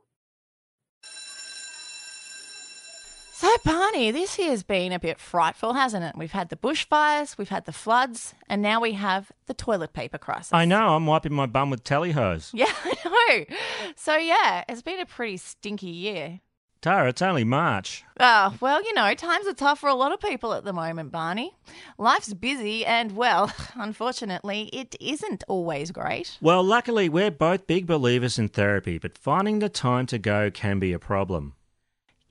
[3.37, 6.15] So, Barney, this year's been a bit frightful, hasn't it?
[6.17, 10.17] We've had the bushfires, we've had the floods, and now we have the toilet paper
[10.17, 10.53] crisis.
[10.53, 12.51] I know, I'm wiping my bum with telly hose.
[12.53, 13.55] Yeah, I know.
[13.97, 16.39] So, yeah, it's been a pretty stinky year.
[16.79, 18.05] Tara, it's only March.
[18.21, 21.11] Oh, well, you know, times are tough for a lot of people at the moment,
[21.11, 21.57] Barney.
[21.97, 26.37] Life's busy, and, well, unfortunately, it isn't always great.
[26.39, 30.79] Well, luckily, we're both big believers in therapy, but finding the time to go can
[30.79, 31.55] be a problem.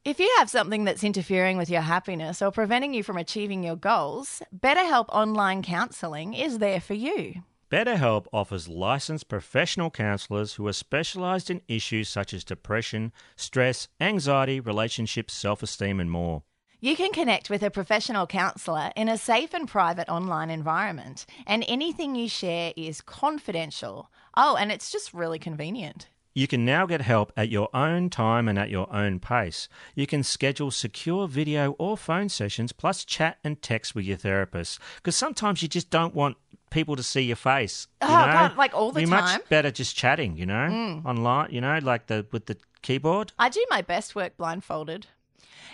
[0.04, 3.74] If you have something that's interfering with your happiness or preventing you from achieving your
[3.74, 7.42] goals, BetterHelp Online Counselling is there for you.
[7.70, 14.60] BetterHelp offers licensed professional counsellors who are specialised in issues such as depression, stress, anxiety,
[14.60, 16.42] relationships, self esteem, and more.
[16.80, 21.64] You can connect with a professional counsellor in a safe and private online environment, and
[21.66, 24.10] anything you share is confidential.
[24.36, 26.08] Oh, and it's just really convenient.
[26.36, 29.68] You can now get help at your own time and at your own pace.
[29.94, 34.80] You can schedule secure video or phone sessions, plus chat and text with your therapist.
[34.96, 36.36] Because sometimes you just don't want
[36.70, 37.86] people to see your face.
[38.02, 38.32] You Oh, know?
[38.32, 39.24] God, like all the You're time?
[39.42, 41.04] much better just chatting, you know, Mm.
[41.06, 43.32] online, you know, like the with the keyboard.
[43.38, 45.06] I do my best work blindfolded.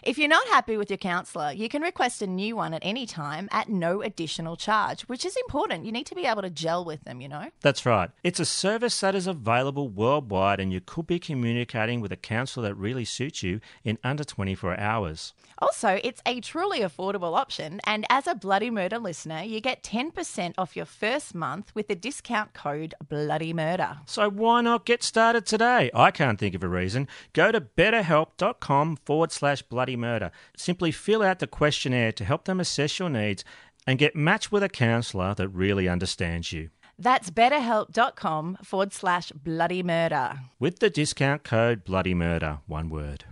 [0.02, 3.04] If you're not happy with your counsellor, you can request a new one at any
[3.04, 5.84] time at no additional charge, which is important.
[5.84, 7.50] You need to be able to gel with them, you know?
[7.60, 8.10] That's right.
[8.22, 12.68] It's a service that is available worldwide, and you could be communicating with a counsellor
[12.68, 15.34] that really suits you in under 24 hours.
[15.58, 20.54] Also, it's a truly affordable option, and as a Bloody Murder listener, you get 10%
[20.56, 23.98] off your first month with the discount code Bloody Murder.
[24.06, 25.90] So why not get started today?
[25.94, 27.08] I can't think of a reason.
[27.34, 30.30] Go to betterhelp.com forward slash bloody murder.
[30.56, 33.44] Simply fill out the questionnaire to help them assess your needs
[33.86, 36.70] and get matched with a counsellor that really understands you.
[36.98, 40.40] That's betterhelp.com forward slash bloody murder.
[40.58, 43.24] With the discount code bloody murder, one word.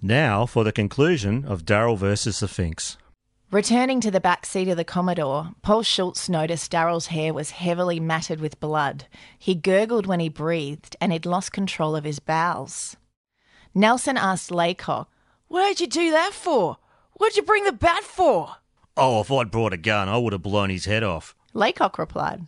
[0.00, 2.96] Now for the conclusion of Daryl versus the Finks.
[3.50, 8.00] Returning to the back seat of the Commodore, Paul Schultz noticed Daryl's hair was heavily
[8.00, 9.06] matted with blood.
[9.38, 12.96] He gurgled when he breathed, and he'd lost control of his bowels.
[13.72, 15.08] Nelson asked Laycock,
[15.48, 16.78] What'd you do that for?
[17.14, 18.56] What'd you bring the bat for?
[18.96, 21.34] Oh, if I'd brought a gun, I would have blown his head off.
[21.52, 22.46] Laycock replied.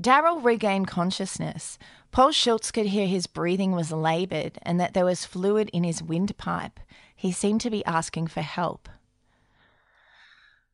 [0.00, 1.78] Daryl regained consciousness.
[2.10, 6.02] Paul Schultz could hear his breathing was laboured and that there was fluid in his
[6.02, 6.80] windpipe.
[7.14, 8.88] He seemed to be asking for help.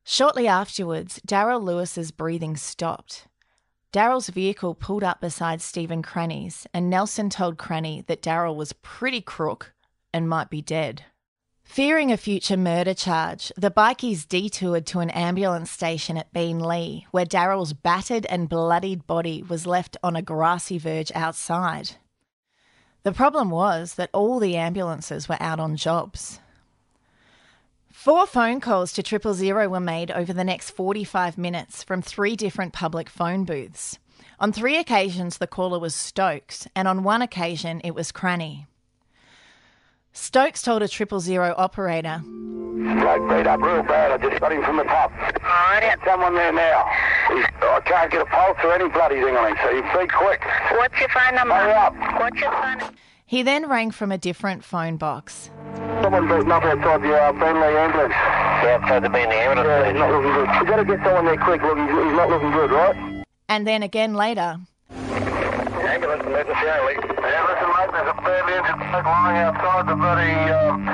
[0.05, 3.29] Shortly afterwards, Daryl Lewis's breathing stopped.
[3.93, 9.21] Daryl's vehicle pulled up beside Stephen Cranny's, and Nelson told Cranny that Daryl was pretty
[9.21, 9.73] crook
[10.13, 11.05] and might be dead.
[11.65, 17.25] Fearing a future murder charge, the bikies detoured to an ambulance station at Beenleigh, where
[17.25, 21.93] Daryl's battered and bloodied body was left on a grassy verge outside.
[23.05, 26.41] The problem was that all the ambulances were out on jobs.
[27.91, 32.37] Four phone calls to triple zero were made over the next 45 minutes from three
[32.37, 33.99] different public phone booths.
[34.39, 38.67] On three occasions, the caller was Stokes, and on one occasion, it was Cranny.
[40.13, 44.13] Stokes told a triple zero operator, Bloke beat up real bad.
[44.13, 45.13] I just got him from the top.
[45.13, 45.99] Alright.
[46.05, 46.89] Someone there now.
[47.29, 50.09] He's, I can't get a pulse or any bloody thing on him, so you be
[50.09, 50.43] quick.
[50.73, 51.55] What's your phone number?
[51.55, 51.95] Hurry up.
[52.21, 52.95] What's your phone number?
[53.27, 55.51] He then rang from a different phone box.
[56.03, 58.13] Someone beaten up outside the uh, Beenleigh ambulance.
[58.13, 59.69] Yeah, outside the Beenleigh ambulance.
[59.69, 60.49] Yeah, he's not looking good.
[60.49, 61.63] you got to get someone there quick.
[61.63, 63.25] Look, he's, he's not looking good, right?
[63.49, 64.59] And then again later,
[65.93, 66.95] Ambulance emergency only.
[66.97, 68.17] Yeah, listen, mate, there's a
[68.57, 70.89] injured bloke lying outside the bloody um,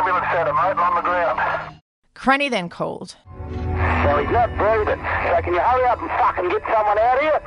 [0.00, 1.80] ambulance centre, mate, on the ground.
[2.14, 3.16] Cranny then called.
[3.50, 4.98] Well, he's not breathing.
[4.98, 7.40] So can you hurry up and fucking get someone out of here?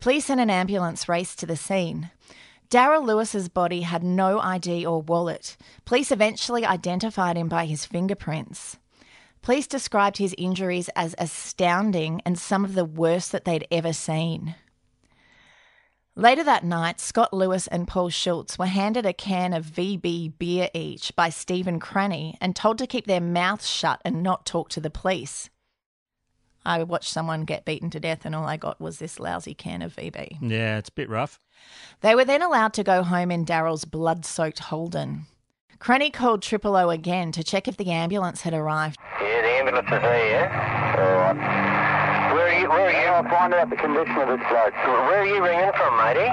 [0.00, 2.10] Police and an ambulance raced to the scene.
[2.70, 5.56] Daryl Lewis's body had no ID or wallet.
[5.84, 8.78] Police eventually identified him by his fingerprints.
[9.46, 14.56] Police described his injuries as astounding and some of the worst that they'd ever seen.
[16.16, 20.68] Later that night, Scott Lewis and Paul Schultz were handed a can of VB beer
[20.74, 24.80] each by Stephen Cranny and told to keep their mouths shut and not talk to
[24.80, 25.48] the police.
[26.64, 29.80] I watched someone get beaten to death, and all I got was this lousy can
[29.80, 30.38] of VB.
[30.40, 31.38] Yeah, it's a bit rough.
[32.00, 35.26] They were then allowed to go home in Daryl's blood soaked Holden.
[35.78, 38.96] Cranny called Triple O again to check if the ambulance had arrived.
[39.20, 40.96] Yeah, the ambulance is there, yeah?
[40.98, 42.34] All right.
[42.34, 43.08] Where are you, where are you?
[43.08, 44.74] I'll find out the condition of this bloke.
[44.74, 46.28] Where are you ringing from, matey?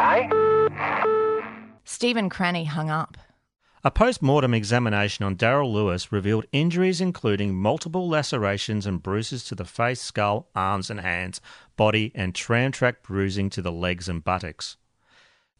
[0.00, 0.28] Hey?
[1.84, 3.16] Stephen Cranny hung up.
[3.86, 9.54] A post mortem examination on Daryl Lewis revealed injuries including multiple lacerations and bruises to
[9.54, 11.40] the face, skull, arms and hands,
[11.76, 14.78] body, and tram track bruising to the legs and buttocks.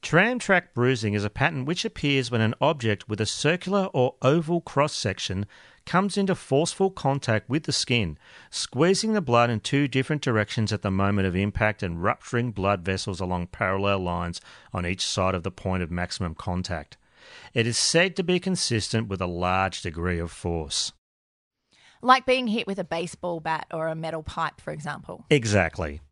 [0.04, 4.16] Tram track bruising is a pattern which appears when an object with a circular or
[4.20, 5.46] oval cross section
[5.86, 8.18] comes into forceful contact with the skin,
[8.50, 12.82] squeezing the blood in two different directions at the moment of impact and rupturing blood
[12.82, 14.42] vessels along parallel lines
[14.74, 16.98] on each side of the point of maximum contact.
[17.54, 20.92] It is said to be consistent with a large degree of force.
[22.02, 25.24] Like being hit with a baseball bat or a metal pipe, for example.
[25.30, 26.02] Exactly.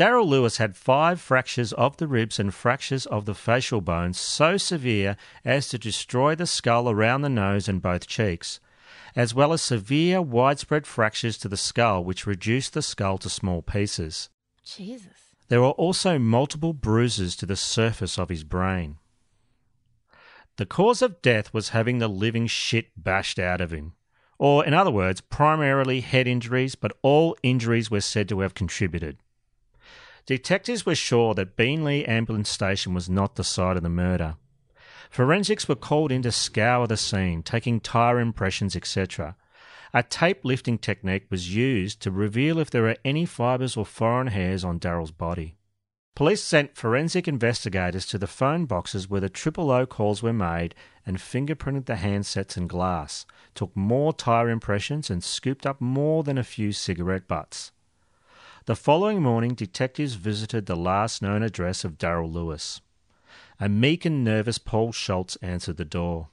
[0.00, 4.56] Daryl Lewis had five fractures of the ribs and fractures of the facial bones so
[4.56, 8.60] severe as to destroy the skull around the nose and both cheeks,
[9.14, 13.60] as well as severe widespread fractures to the skull which reduced the skull to small
[13.60, 14.30] pieces.
[14.64, 15.34] Jesus.
[15.48, 18.96] There were also multiple bruises to the surface of his brain.
[20.56, 23.92] The cause of death was having the living shit bashed out of him.
[24.38, 29.18] Or, in other words, primarily head injuries, but all injuries were said to have contributed.
[30.26, 34.36] Detectives were sure that Beenleigh Ambulance Station was not the site of the murder.
[35.10, 39.36] Forensics were called in to scour the scene, taking tyre impressions, etc.
[39.92, 44.28] A tape lifting technique was used to reveal if there were any fibres or foreign
[44.28, 45.56] hairs on Daryl's body.
[46.14, 50.74] Police sent forensic investigators to the phone boxes where the triple O calls were made
[51.04, 56.38] and fingerprinted the handsets and glass, took more tyre impressions, and scooped up more than
[56.38, 57.72] a few cigarette butts.
[58.70, 62.80] The following morning, detectives visited the last known address of Daryl Lewis.
[63.58, 66.28] A meek and nervous Paul Schultz answered the door.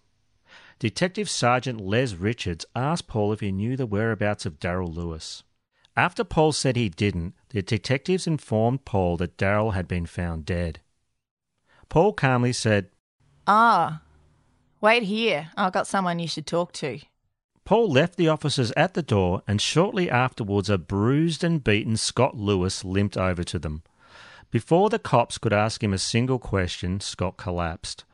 [0.77, 5.41] Detective Sergeant Les Richards asked Paul if he knew the whereabouts of Daryl Lewis.
[5.95, 10.79] After Paul said he didn't, the detectives informed Paul that Daryl had been found dead.
[11.89, 12.91] Paul calmly said,
[13.47, 14.03] Ah,
[14.79, 15.49] wait here.
[15.57, 16.99] I've got someone you should talk to.
[17.67, 22.37] Paul left the officers at the door, and shortly afterwards, a bruised and beaten Scott
[22.37, 23.83] Lewis limped over to them.
[24.51, 28.05] Before the cops could ask him a single question, Scott collapsed.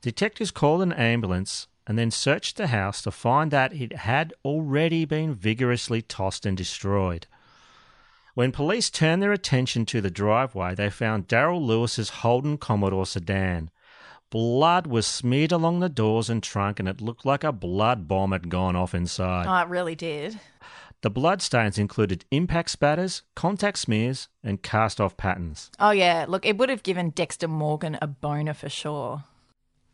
[0.00, 5.04] Detectives called an ambulance and then searched the house to find that it had already
[5.04, 7.26] been vigorously tossed and destroyed.
[8.32, 13.68] When police turned their attention to the driveway, they found Daryl Lewis's Holden Commodore sedan.
[14.30, 18.32] Blood was smeared along the doors and trunk, and it looked like a blood bomb
[18.32, 19.46] had gone off inside.
[19.46, 20.40] Oh, it really did.
[21.02, 25.70] The bloodstains included impact spatters, contact smears, and cast off patterns.
[25.78, 26.24] Oh, yeah.
[26.26, 29.24] Look, it would have given Dexter Morgan a boner for sure.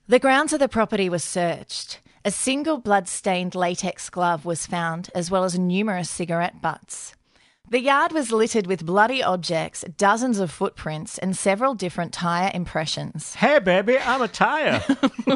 [0.09, 2.01] The grounds of the property were searched.
[2.25, 7.15] A single blood-stained latex glove was found, as well as numerous cigarette butts.
[7.73, 13.35] The yard was littered with bloody objects, dozens of footprints, and several different tyre impressions.
[13.35, 14.85] Hey, baby, I'm a tyre.
[14.87, 14.97] Uh,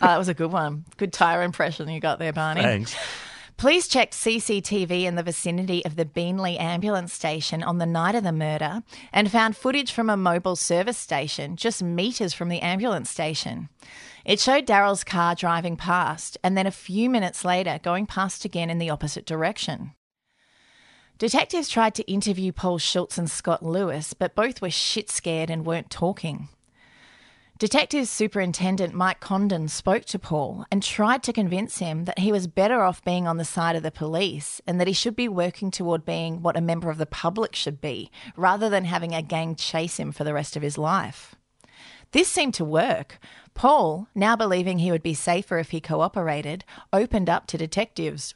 [0.00, 0.84] that was a good one.
[0.98, 2.60] Good tyre impression you got there, Barney.
[2.60, 2.94] Thanks.
[3.56, 8.22] Police checked CCTV in the vicinity of the Beenleigh ambulance station on the night of
[8.22, 13.08] the murder and found footage from a mobile service station just metres from the ambulance
[13.08, 13.70] station.
[14.26, 18.68] It showed Daryl's car driving past and then a few minutes later going past again
[18.68, 19.92] in the opposite direction.
[21.22, 25.64] Detectives tried to interview Paul Schultz and Scott Lewis, but both were shit scared and
[25.64, 26.48] weren't talking.
[27.60, 32.48] Detective Superintendent Mike Condon spoke to Paul and tried to convince him that he was
[32.48, 35.70] better off being on the side of the police and that he should be working
[35.70, 39.54] toward being what a member of the public should be, rather than having a gang
[39.54, 41.36] chase him for the rest of his life.
[42.10, 43.20] This seemed to work.
[43.54, 48.34] Paul, now believing he would be safer if he cooperated, opened up to detectives.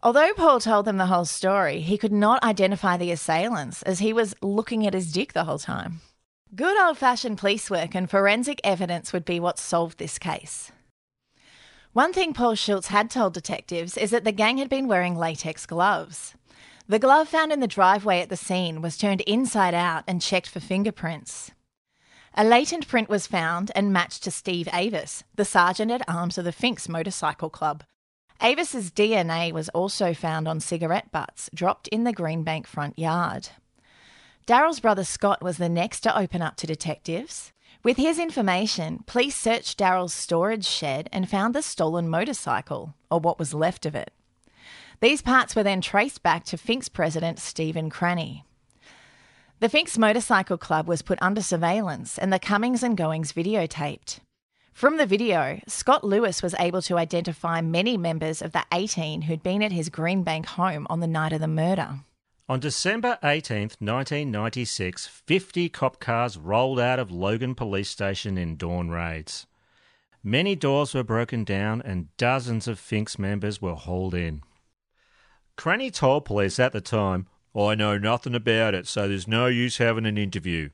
[0.00, 4.12] Although Paul told them the whole story, he could not identify the assailants as he
[4.12, 6.00] was looking at his dick the whole time.
[6.54, 10.70] Good old fashioned police work and forensic evidence would be what solved this case.
[11.92, 15.66] One thing Paul Schultz had told detectives is that the gang had been wearing latex
[15.66, 16.34] gloves.
[16.86, 20.48] The glove found in the driveway at the scene was turned inside out and checked
[20.48, 21.50] for fingerprints.
[22.34, 26.44] A latent print was found and matched to Steve Avis, the sergeant at arms of
[26.44, 27.82] the Finks Motorcycle Club.
[28.40, 33.48] Avis's DNA was also found on cigarette butts dropped in the Greenbank front yard.
[34.46, 37.52] Daryl's brother Scott was the next to open up to detectives.
[37.82, 43.38] With his information, police searched Daryl's storage shed and found the stolen motorcycle, or what
[43.38, 44.12] was left of it.
[45.00, 48.44] These parts were then traced back to Fink's president Stephen Cranny.
[49.60, 54.20] The Finks Motorcycle Club was put under surveillance and the comings and goings videotaped.
[54.78, 59.42] From the video, Scott Lewis was able to identify many members of the 18 who'd
[59.42, 61.98] been at his Greenbank home on the night of the murder.
[62.48, 68.88] On December 18th, 1996, 50 cop cars rolled out of Logan Police Station in dawn
[68.88, 69.48] raids.
[70.22, 74.42] Many doors were broken down and dozens of Finks members were hauled in.
[75.56, 79.78] Cranny told police at the time, I know nothing about it, so there's no use
[79.78, 80.70] having an interview.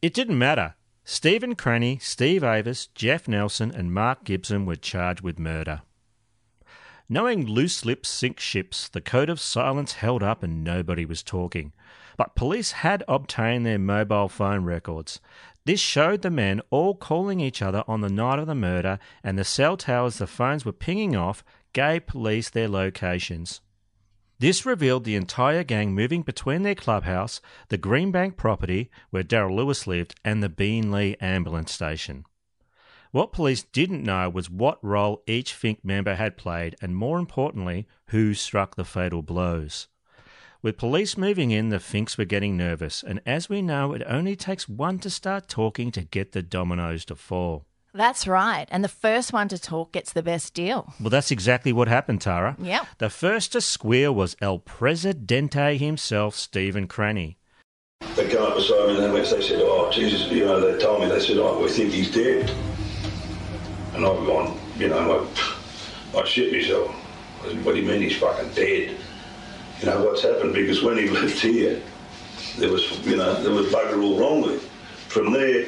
[0.00, 0.76] It didn't matter.
[1.06, 5.82] Stephen Cranny, Steve Avis, Jeff Nelson, and Mark Gibson were charged with murder.
[7.10, 11.74] Knowing loose lips sink ships, the code of silence held up and nobody was talking.
[12.16, 15.20] But police had obtained their mobile phone records.
[15.66, 19.38] This showed the men all calling each other on the night of the murder, and
[19.38, 21.44] the cell towers the phones were pinging off
[21.74, 23.60] gave police their locations.
[24.38, 29.86] This revealed the entire gang moving between their clubhouse, the Greenbank property where Daryl Lewis
[29.86, 32.24] lived, and the Beenleigh ambulance station.
[33.12, 37.86] What police didn't know was what role each Fink member had played, and more importantly,
[38.08, 39.86] who struck the fatal blows.
[40.62, 44.34] With police moving in, the Finks were getting nervous, and as we know, it only
[44.34, 47.66] takes one to start talking to get the dominoes to fall.
[47.94, 48.66] That's right.
[48.72, 50.92] And the first one to talk gets the best deal.
[51.00, 52.56] Well, that's exactly what happened, Tara.
[52.58, 52.84] Yeah.
[52.98, 57.38] The first to squeal was El Presidente himself, Stephen Cranny.
[58.16, 60.78] They come up beside me and they, went, they said, oh, Jesus, you know, they
[60.82, 62.50] told me, they said, oh, we think he's dead.
[63.94, 65.28] And I've gone, you know,
[66.14, 66.92] I, I shit myself.
[67.44, 68.96] I said, what do you mean he's fucking dead?
[69.80, 70.52] You know, what's happened?
[70.52, 71.80] Because when he left here,
[72.58, 74.70] there was, you know, there was bugger all wrong with him.
[75.08, 75.64] From there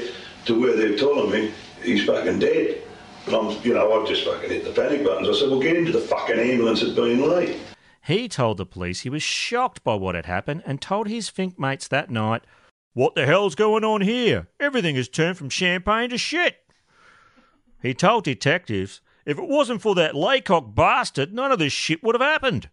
[0.46, 1.52] to where they're telling me
[1.86, 2.82] he's fucking dead.
[3.26, 5.28] And I'm, you know, I've just fucking hit the panic buttons.
[5.28, 7.58] I said, well, get into the fucking ambulance at Beenleigh.
[8.06, 11.58] He told the police he was shocked by what had happened and told his Fink
[11.58, 12.42] mates that night,
[12.94, 14.46] What the hell's going on here?
[14.60, 16.58] Everything has turned from champagne to shit.
[17.82, 22.14] He told detectives, If it wasn't for that laycock bastard, none of this shit would
[22.14, 22.70] have happened.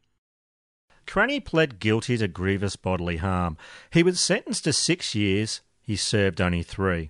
[1.07, 3.57] Cranny pled guilty to grievous bodily harm.
[3.91, 5.61] He was sentenced to six years.
[5.81, 7.09] He served only three.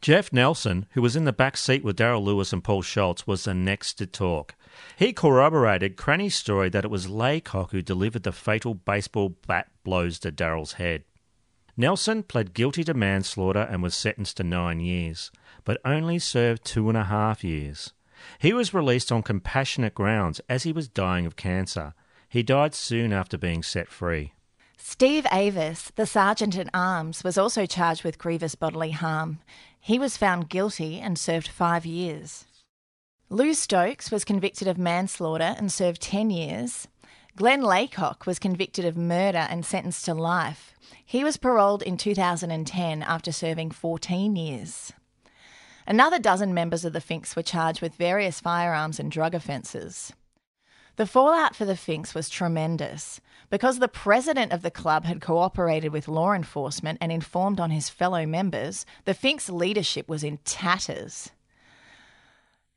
[0.00, 3.44] Jeff Nelson, who was in the back seat with Daryl Lewis and Paul Schultz, was
[3.44, 4.54] the next to talk.
[4.96, 10.18] He corroborated Cranny's story that it was Laycock who delivered the fatal baseball bat blows
[10.20, 11.04] to Daryl's head.
[11.76, 15.30] Nelson pled guilty to manslaughter and was sentenced to nine years,
[15.64, 17.92] but only served two and a half years.
[18.38, 21.94] He was released on compassionate grounds as he was dying of cancer.
[22.28, 24.32] He died soon after being set free.
[24.78, 29.38] Steve Avis, the sergeant at arms, was also charged with grievous bodily harm.
[29.86, 32.44] He was found guilty and served five years.
[33.30, 36.88] Lou Stokes was convicted of manslaughter and served 10 years.
[37.36, 40.74] Glenn Laycock was convicted of murder and sentenced to life.
[41.04, 44.92] He was paroled in 2010 after serving 14 years.
[45.86, 50.12] Another dozen members of the Finks were charged with various firearms and drug offences.
[50.96, 53.20] The fallout for the Finks was tremendous.
[53.48, 57.88] Because the president of the club had cooperated with law enforcement and informed on his
[57.88, 61.30] fellow members, the Finks leadership was in tatters.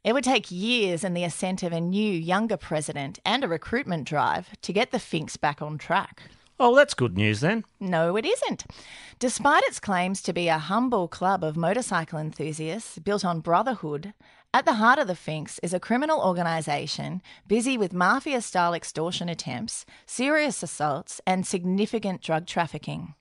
[0.03, 4.07] It would take years and the assent of a new, younger president and a recruitment
[4.07, 6.21] drive to get the Finks back on track.
[6.61, 7.63] Oh, that's good news then.
[7.79, 8.65] No, it isn't.
[9.17, 14.13] Despite its claims to be a humble club of motorcycle enthusiasts built on brotherhood,
[14.53, 19.29] at the heart of the Finks is a criminal organisation busy with mafia style extortion
[19.29, 23.13] attempts, serious assaults, and significant drug trafficking.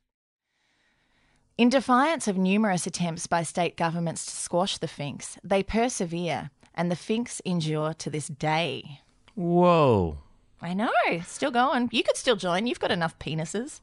[1.59, 6.91] In defiance of numerous attempts by state governments to squash the Finks, they persevere, and
[6.91, 9.01] the Finks endure to this day.
[9.35, 10.18] Whoa.
[10.62, 10.91] I know,
[11.26, 11.89] still going.
[11.93, 12.66] You could still join.
[12.66, 13.81] You've got enough penises.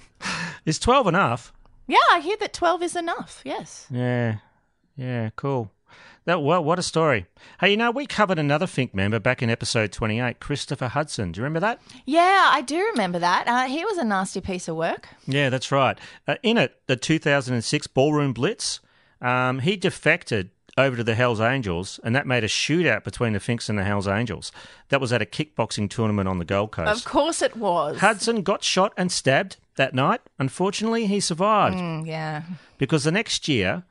[0.66, 1.52] Is 12 enough?
[1.86, 3.42] Yeah, I hear that 12 is enough.
[3.44, 3.86] Yes.
[3.90, 4.36] Yeah.
[4.96, 5.70] Yeah, cool.
[6.24, 7.26] That well, what a story.
[7.60, 11.32] Hey, you know, we covered another Fink member back in episode 28, Christopher Hudson.
[11.32, 11.80] Do you remember that?
[12.06, 13.48] Yeah, I do remember that.
[13.48, 15.08] Uh, he was a nasty piece of work.
[15.26, 15.98] Yeah, that's right.
[16.28, 18.78] Uh, in it, the 2006 Ballroom Blitz,
[19.20, 23.40] um, he defected over to the Hells Angels, and that made a shootout between the
[23.40, 24.52] Finks and the Hells Angels.
[24.90, 27.04] That was at a kickboxing tournament on the Gold Coast.
[27.04, 27.98] Of course it was.
[27.98, 30.20] Hudson got shot and stabbed that night.
[30.38, 31.76] Unfortunately, he survived.
[31.76, 32.42] Mm, yeah.
[32.78, 33.82] Because the next year,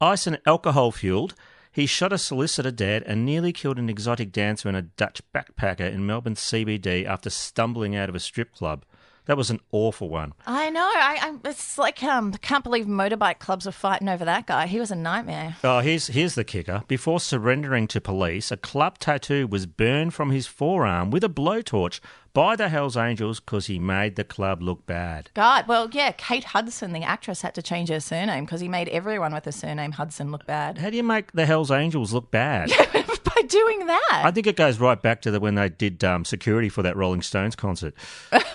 [0.00, 1.34] ice and alcohol fueled,
[1.76, 5.92] he shot a solicitor dead and nearly killed an exotic dancer and a Dutch backpacker
[5.92, 8.86] in Melbourne CBD after stumbling out of a strip club.
[9.26, 10.32] That was an awful one.
[10.46, 10.80] I know.
[10.80, 14.66] I, I it's like um, I can't believe motorbike clubs are fighting over that guy.
[14.66, 15.56] He was a nightmare.
[15.62, 16.84] Oh, here's here's the kicker.
[16.88, 22.00] Before surrendering to police, a club tattoo was burned from his forearm with a blowtorch
[22.36, 25.30] by the Hells Angels because he made the club look bad.
[25.32, 28.88] God, well, yeah, Kate Hudson, the actress, had to change her surname because he made
[28.90, 30.76] everyone with a surname Hudson look bad.
[30.76, 32.70] How do you make the Hells Angels look bad?
[33.36, 34.22] By doing that.
[34.24, 36.96] I think it goes right back to the, when they did um, security for that
[36.96, 37.94] Rolling Stones concert,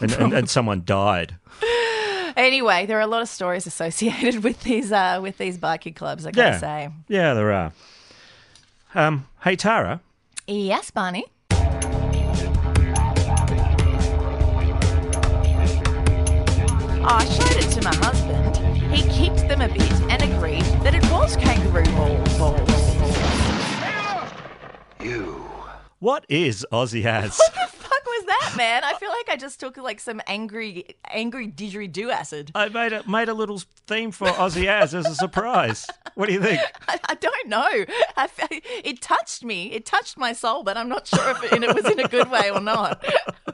[0.01, 1.36] and, and, and someone died.
[2.38, 6.25] Anyway, there are a lot of stories associated with these uh, with these biking clubs.
[6.25, 6.89] I gotta Yeah, say.
[7.09, 7.73] yeah, there are.
[8.95, 9.99] Um, hey Tara,
[10.47, 11.25] Yes, Barney.
[17.03, 18.57] Oh, I showed it to my husband.
[18.93, 21.84] He kicked them a bit and agreed that it was kangaroo
[22.38, 22.80] balls.
[25.03, 25.41] Balls.
[25.99, 27.37] what is Aussie Has?
[27.37, 28.83] What the fuck was that, man?
[28.83, 32.51] I feel like I just took like some angry, angry didgeridoo acid.
[32.55, 35.87] I made a made a little theme for Aussie As as a surprise.
[36.15, 36.61] What do you think?
[36.87, 37.85] I, I don't know.
[38.17, 39.71] I, fe- it touched me.
[39.71, 42.29] It touched my soul, but I'm not sure if it, it was in a good
[42.29, 43.03] way or not.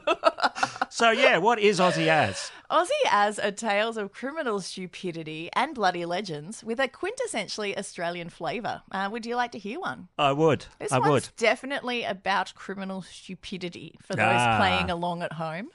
[0.90, 2.50] So yeah, what is Aussie As?
[2.70, 8.82] Aussie as are tales of criminal stupidity and bloody legends with a quintessentially Australian flavour.
[8.92, 10.08] Uh, would you like to hear one?
[10.18, 10.66] I would.
[10.78, 11.28] This I one's would.
[11.38, 14.58] definitely about criminal stupidity for those Ah.
[14.58, 15.68] playing along at home.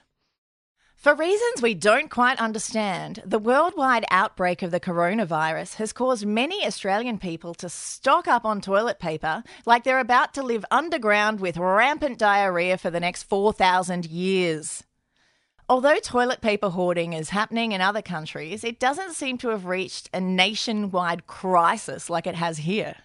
[0.96, 6.64] For reasons we don't quite understand, the worldwide outbreak of the coronavirus has caused many
[6.66, 11.58] Australian people to stock up on toilet paper like they're about to live underground with
[11.58, 14.84] rampant diarrhea for the next 4,000 years.
[15.70, 20.10] Although toilet paper hoarding is happening in other countries, it doesn't seem to have reached
[20.14, 22.96] a nationwide crisis like it has here.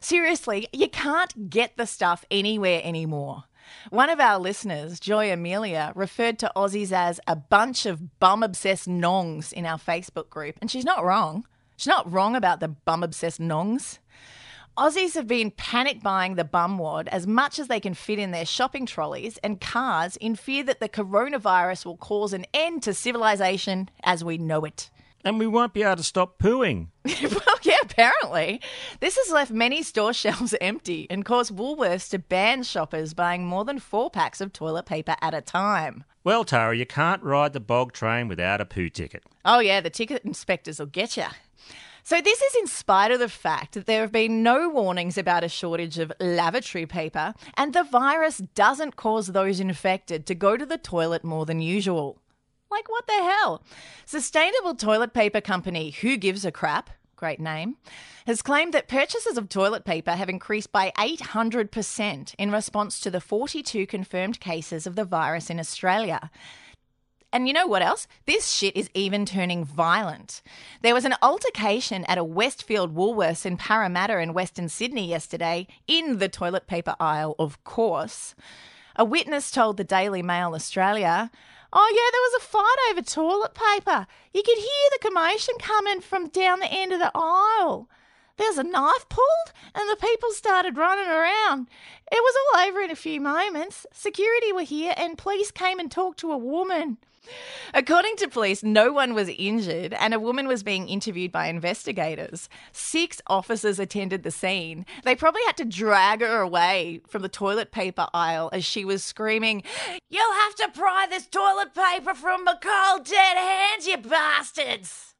[0.00, 3.44] Seriously, you can't get the stuff anywhere anymore.
[3.90, 8.88] One of our listeners, Joy Amelia, referred to Aussies as a bunch of bum obsessed
[8.88, 11.46] nongs in our Facebook group, and she's not wrong.
[11.76, 14.00] She's not wrong about the bum obsessed nongs.
[14.78, 18.30] Aussies have been panic buying the bum wad as much as they can fit in
[18.30, 22.94] their shopping trolleys and cars in fear that the coronavirus will cause an end to
[22.94, 24.88] civilization as we know it.
[25.26, 26.88] And we won't be able to stop pooing.
[27.04, 28.62] well, yeah, apparently.
[29.00, 33.66] This has left many store shelves empty and caused Woolworths to ban shoppers buying more
[33.66, 36.04] than four packs of toilet paper at a time.
[36.24, 39.22] Well, Tara, you can't ride the bog train without a poo ticket.
[39.44, 41.26] Oh, yeah, the ticket inspectors will get you.
[42.04, 45.44] So, this is in spite of the fact that there have been no warnings about
[45.44, 50.66] a shortage of lavatory paper, and the virus doesn't cause those infected to go to
[50.66, 52.18] the toilet more than usual.
[52.72, 53.62] Like, what the hell?
[54.04, 57.76] Sustainable toilet paper company Who Gives a Crap, great name,
[58.26, 63.20] has claimed that purchases of toilet paper have increased by 800% in response to the
[63.20, 66.30] 42 confirmed cases of the virus in Australia.
[67.32, 68.06] And you know what else?
[68.26, 70.42] This shit is even turning violent.
[70.82, 76.18] There was an altercation at a Westfield Woolworths in Parramatta in Western Sydney yesterday, in
[76.18, 78.34] the toilet paper aisle, of course.
[78.96, 81.30] A witness told the Daily Mail Australia,
[81.72, 84.06] Oh, yeah, there was a fight over toilet paper.
[84.34, 87.88] You could hear the commotion coming from down the end of the aisle.
[88.36, 91.68] There was a knife pulled, and the people started running around.
[92.10, 93.86] It was all over in a few moments.
[93.92, 96.98] Security were here, and police came and talked to a woman.
[97.72, 102.48] According to police, no one was injured and a woman was being interviewed by investigators.
[102.72, 104.84] Six officers attended the scene.
[105.04, 109.04] They probably had to drag her away from the toilet paper aisle as she was
[109.04, 109.62] screaming,
[110.10, 115.11] You'll have to pry this toilet paper from my cold dead hands, you bastards!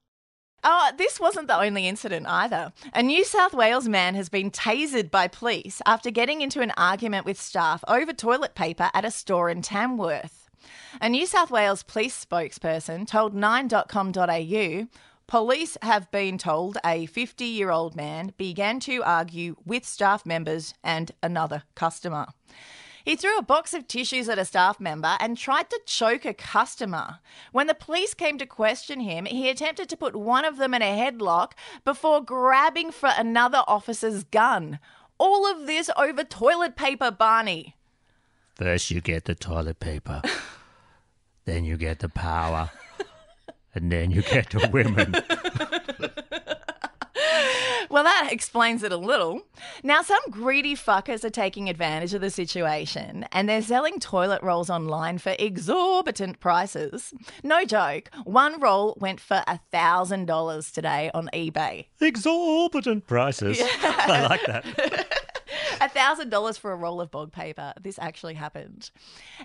[0.65, 2.73] Oh, this wasn't the only incident either.
[2.95, 7.27] A New South Wales man has been tasered by police after getting into an argument
[7.27, 10.49] with staff over toilet paper at a store in Tamworth.
[11.01, 14.87] A New South Wales police spokesperson told 9.com.au
[15.27, 20.75] police have been told a 50 year old man began to argue with staff members
[20.85, 22.27] and another customer.
[23.05, 26.35] He threw a box of tissues at a staff member and tried to choke a
[26.35, 27.19] customer.
[27.51, 30.83] When the police came to question him, he attempted to put one of them in
[30.83, 31.53] a headlock
[31.85, 34.79] before grabbing for another officer's gun.
[35.19, 37.77] All of this over toilet paper, Barney.
[38.55, 40.23] First, you get the toilet paper,
[41.45, 42.71] then you get the power,
[43.75, 45.15] and then you get the women.
[47.93, 49.43] Well, that explains it a little.
[49.82, 54.70] Now, some greedy fuckers are taking advantage of the situation and they're selling toilet rolls
[54.70, 57.12] online for exorbitant prices.
[57.43, 61.84] No joke, one roll went for $1,000 today on eBay.
[62.01, 63.61] Exorbitant prices.
[63.82, 65.28] I like that.
[65.81, 67.73] A thousand dollars for a roll of bog paper.
[67.81, 68.91] This actually happened.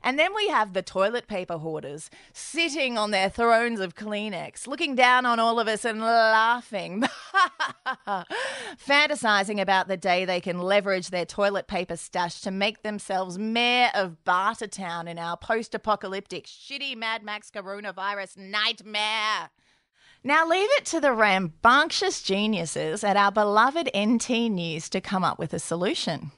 [0.04, 4.96] And then we have the toilet paper hoarders sitting on their thrones of Kleenex, looking
[4.96, 7.04] down on all of us and laughing,
[8.88, 13.90] fantasizing about the day they can leverage their toilet paper stash to make themselves mayor
[13.94, 19.50] of Bartertown in our post apocalyptic, shitty Mad Max coronavirus nightmare.
[20.28, 25.40] Now, leave it to the rambunctious geniuses at our beloved NT News to come up
[25.40, 26.34] with a solution.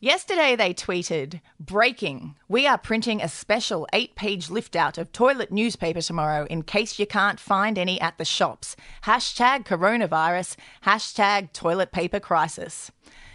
[0.00, 5.50] Yesterday, they tweeted Breaking, we are printing a special eight page lift out of toilet
[5.50, 8.76] newspaper tomorrow in case you can't find any at the shops.
[9.02, 10.54] Hashtag coronavirus,
[10.84, 12.92] hashtag toilet paper crisis.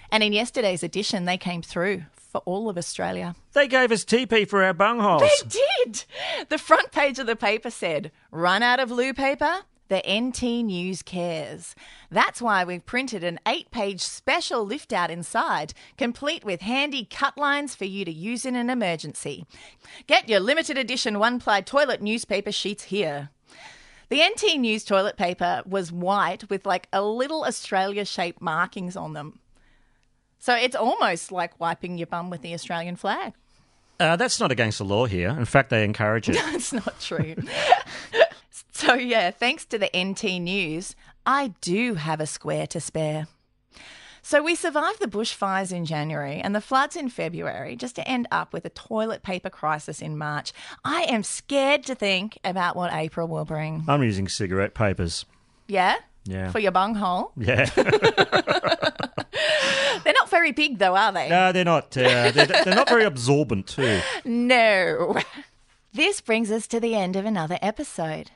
[0.09, 3.35] And in yesterday's edition, they came through for all of Australia.
[3.51, 5.19] They gave us TP for our bungholes.
[5.19, 6.05] They did!
[6.47, 9.63] The front page of the paper said, Run out of loo paper?
[9.89, 11.73] The NT News cares.
[12.11, 17.39] That's why we've printed an eight page special lift out inside, complete with handy cut
[17.39, 19.45] lines for you to use in an emergency.
[20.05, 23.29] Get your limited edition one ply toilet newspaper sheets here.
[24.09, 29.13] The NT News toilet paper was white with like a little Australia shaped markings on
[29.13, 29.39] them.
[30.37, 33.33] So it's almost like wiping your bum with the Australian flag.
[33.99, 35.29] Uh, that's not against the law here.
[35.29, 36.35] In fact, they encourage it.
[36.51, 37.35] That's not true.
[38.79, 43.27] so, yeah, thanks to the NT News, I do have a square to spare.
[44.21, 48.27] So we survived the bushfires in January and the floods in February just to end
[48.31, 50.51] up with a toilet paper crisis in March.
[50.83, 53.85] I am scared to think about what April will bring.
[53.87, 55.25] I'm using cigarette papers.
[55.67, 55.95] Yeah?
[56.25, 56.51] Yeah.
[56.51, 57.31] For your bunghole?
[57.37, 57.65] Yeah.
[60.03, 61.29] They're not very big though, are they?
[61.29, 61.95] no, they're not.
[61.97, 64.01] Uh, they're, they're not very absorbent too.
[64.25, 65.17] No.
[65.93, 68.31] This brings us to the end of another episode.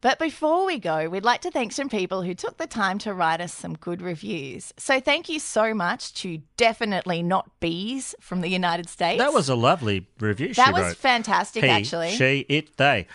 [0.00, 3.12] But before we go, we'd like to thank some people who took the time to
[3.12, 4.72] write us some good reviews.
[4.76, 9.18] So thank you so much to Definitely Not Bees from the United States.
[9.18, 10.54] That was a lovely review.
[10.54, 10.96] That was wrote.
[10.96, 12.10] fantastic, He, actually.
[12.10, 13.08] She, it, they,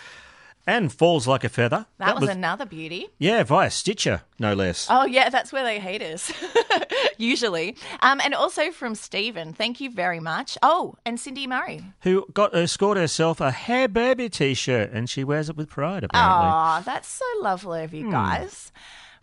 [0.65, 1.85] and falls like a feather.
[1.97, 3.07] that, was, another beauty.
[3.19, 4.87] yeah via Stitcher, no less.
[4.89, 6.31] Oh, yeah, that's where they hate us,
[7.17, 7.75] usually.
[8.01, 10.57] Um, and also from Stephen, thank you very much.
[10.61, 11.83] Oh, and Cindy Murray.
[12.01, 16.03] Who got uh, scored herself a Hair Baby T-shirt, and she wears it with pride.
[16.03, 16.49] Apparently.
[16.51, 18.11] Oh, that's so lovely of you Hmm.
[18.11, 18.71] guys.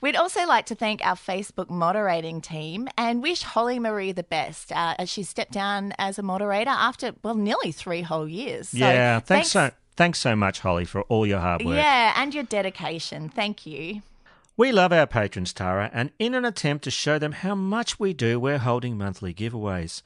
[0.02, 4.72] We'd also like to thank our Facebook moderating team and wish Holly Marie the best
[4.72, 8.70] uh, as she stepped down as a moderator after, well, nearly three whole years.
[8.70, 11.76] So yeah, thanks, so thanks so much, Holly, for all your hard work.
[11.76, 13.28] Yeah, and your dedication.
[13.28, 14.02] Thank you.
[14.56, 18.12] We love our patrons, Tara, and in an attempt to show them how much we
[18.12, 20.02] do, we're holding monthly giveaways.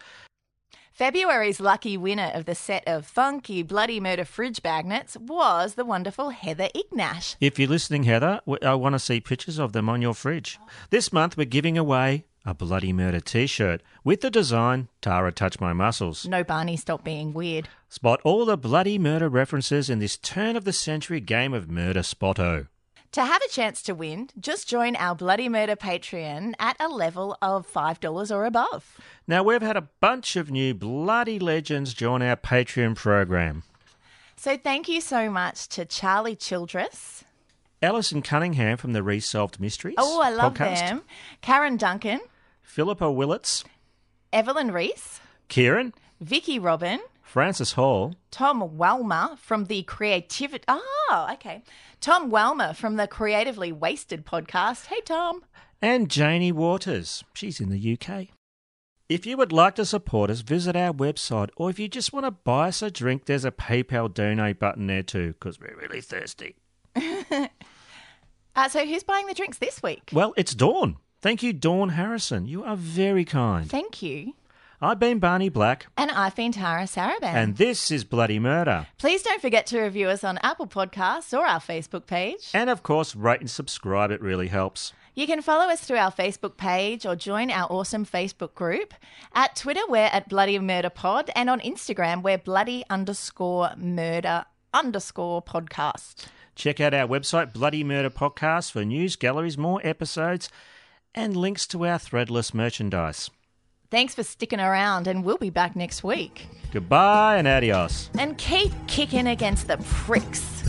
[0.93, 6.30] February's lucky winner of the set of funky Bloody Murder fridge magnets was the wonderful
[6.30, 7.35] Heather Ignash.
[7.41, 10.57] If you're listening, Heather, I want to see pictures of them on your fridge.
[10.91, 15.72] This month, we're giving away a Bloody Murder T-shirt with the design Tara Touch My
[15.72, 16.26] Muscles.
[16.26, 17.68] No, Barney, stop being weird.
[17.88, 22.66] Spot all the Bloody Murder references in this turn-of-the-century game of Murder Spotto.
[23.12, 27.36] To have a chance to win, just join our Bloody Murder Patreon at a level
[27.40, 28.99] of $5 or above.
[29.28, 33.62] Now, we've had a bunch of new bloody legends join our Patreon program.
[34.36, 37.22] So thank you so much to Charlie Childress.
[37.80, 40.78] Alison Cunningham from the Resolved Mysteries Oh, I love podcast.
[40.80, 41.03] them.
[41.40, 42.20] Karen Duncan,
[42.65, 43.62] Philippa Willits,
[44.33, 50.65] Evelyn Reese, Kieran, Vicky Robin, Francis Hall, Tom Welmer from the Creativity.
[50.67, 51.62] Oh, okay.
[52.01, 54.87] Tom Welmer from the Creatively Wasted podcast.
[54.87, 55.45] Hey, Tom.
[55.81, 57.23] and Janie Waters.
[57.35, 58.29] She's in the UK.
[59.09, 62.25] If you would like to support us, visit our website, or if you just want
[62.25, 66.01] to buy us a drink, there's a PayPal donate button there too, because we're really
[66.01, 66.57] thirsty.
[68.57, 70.11] Uh, so who's buying the drinks this week?
[70.12, 70.97] Well, it's Dawn.
[71.25, 72.47] Thank you, Dawn Harrison.
[72.47, 73.66] You are very kind.
[73.70, 74.35] Thank you.
[74.83, 77.22] I've been Barney Black, And I've been Tara Saraban.
[77.22, 78.89] and this is Bloody Murder.
[78.99, 82.51] Please don't forget to review us on Apple Podcasts or our Facebook page.
[82.53, 84.93] And of course, rate and subscribe, it really helps.
[85.14, 88.93] You can follow us through our Facebook page or join our awesome Facebook group.
[89.33, 94.45] At Twitter, we're at Bloody Murder Pod, and on Instagram, we're Bloody underscore Murder
[94.75, 96.27] underscore Podcast.
[96.55, 100.51] Check out our website, Bloody Murder Podcast, for news, galleries, more episodes,
[101.15, 103.31] and links to our threadless merchandise.
[103.91, 106.49] Thanks for sticking around, and we'll be back next week.
[106.73, 108.11] Goodbye and adios.
[108.19, 110.62] And keep kicking against the pricks.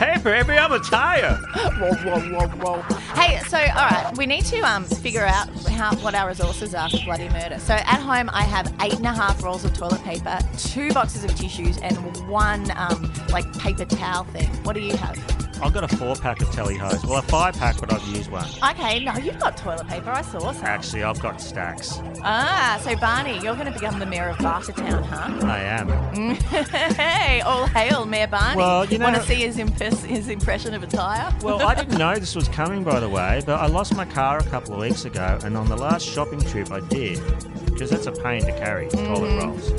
[0.00, 1.34] Hey, baby, I'm a tire.
[1.54, 2.82] whoa, whoa, whoa, whoa.
[3.14, 6.88] Hey, so all right, we need to um figure out how what our resources are
[6.88, 7.58] for bloody murder.
[7.58, 11.24] So at home, I have eight and a half rolls of toilet paper, two boxes
[11.24, 11.96] of tissues, and
[12.28, 14.48] one um like paper towel thing.
[14.64, 15.49] What do you have?
[15.62, 17.04] I've got a four pack of telly hose.
[17.04, 18.46] Well, a five pack, but I've used one.
[18.70, 20.10] Okay, no, you've got toilet paper.
[20.10, 20.64] I saw some.
[20.64, 22.00] Actually, I've got stacks.
[22.22, 25.46] Ah, so Barney, you're going to become the mayor of Bartertown, huh?
[25.46, 25.88] I am.
[26.94, 28.56] hey, all hail, Mayor Barney.
[28.56, 29.56] Well, you know, want to see his
[30.04, 31.32] his impression of a tire?
[31.42, 34.38] Well, I didn't know this was coming, by the way, but I lost my car
[34.38, 37.20] a couple of weeks ago, and on the last shopping trip I did,
[37.66, 39.72] because that's a pain to carry, toilet rolls.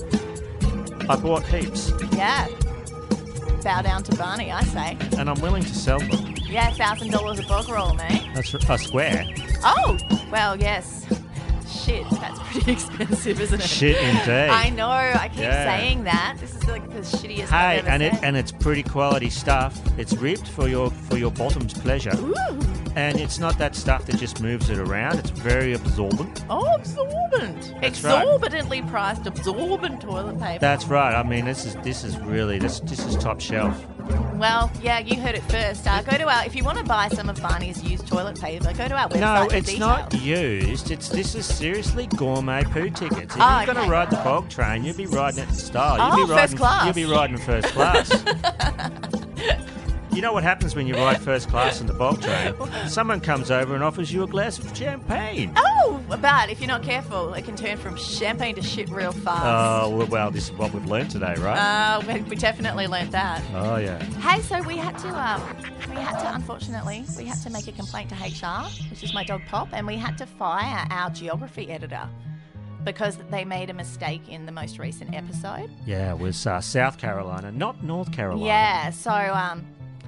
[1.09, 2.47] I bought heaps, Yeah.
[3.63, 4.97] Bow down to Barney, I say.
[5.17, 6.35] and I'm willing to sell them.
[6.49, 8.27] Yeah, thousand dollars a bog roll, mate.
[8.33, 9.25] That's a square.
[9.63, 9.97] Oh,
[10.31, 11.05] well, yes.
[11.71, 13.67] Shit, that's pretty expensive, isn't it?
[13.67, 14.49] Shit, indeed.
[14.49, 14.89] I know.
[14.89, 15.63] I keep Yeah.
[15.65, 16.37] saying that.
[16.39, 17.47] This is like the shittiest.
[17.49, 19.79] Hey, and it and it's pretty quality stuff.
[19.97, 22.59] It's ripped for your for your bottom's pleasure, Ooh.
[22.95, 25.19] and it's not that stuff that just moves it around.
[25.19, 26.43] It's very absorbent.
[26.49, 27.73] Oh, absorbent.
[27.81, 28.21] That's right.
[28.21, 30.59] Exorbitantly priced absorbent toilet paper.
[30.59, 31.15] That's right.
[31.15, 33.85] I mean, this is this is really this this is top shelf.
[34.35, 35.87] Well, yeah, you heard it first.
[35.87, 38.73] Uh, go to our if you want to buy some of Barney's used toilet paper,
[38.73, 39.19] go to our website.
[39.19, 40.89] No, it's not used.
[40.91, 43.35] It's this is seriously gourmet poo tickets.
[43.35, 45.97] If Oh, you're going to ride the bog train, you'll be riding it in style.
[45.99, 46.85] Oh, You'll be riding, first class.
[46.85, 48.09] You'll be riding first class.
[50.13, 52.53] You know what happens when you ride first class in the bulk train?
[52.87, 55.53] Someone comes over and offers you a glass of champagne.
[55.55, 59.45] Oh, but if you're not careful, it can turn from champagne to shit real fast.
[59.45, 61.57] Oh, well, well, this is what we've learned today, right?
[61.57, 63.41] Uh, we, we definitely learnt that.
[63.53, 64.03] oh, yeah.
[64.19, 65.41] Hey, so we had to, um,
[65.89, 69.23] we had to, unfortunately, we had to make a complaint to HR, which is my
[69.23, 72.07] dog Pop, and we had to fire our geography editor
[72.83, 75.69] because they made a mistake in the most recent episode.
[75.85, 78.45] Yeah, it was uh, South Carolina, not North Carolina.
[78.45, 79.65] Yeah, so um,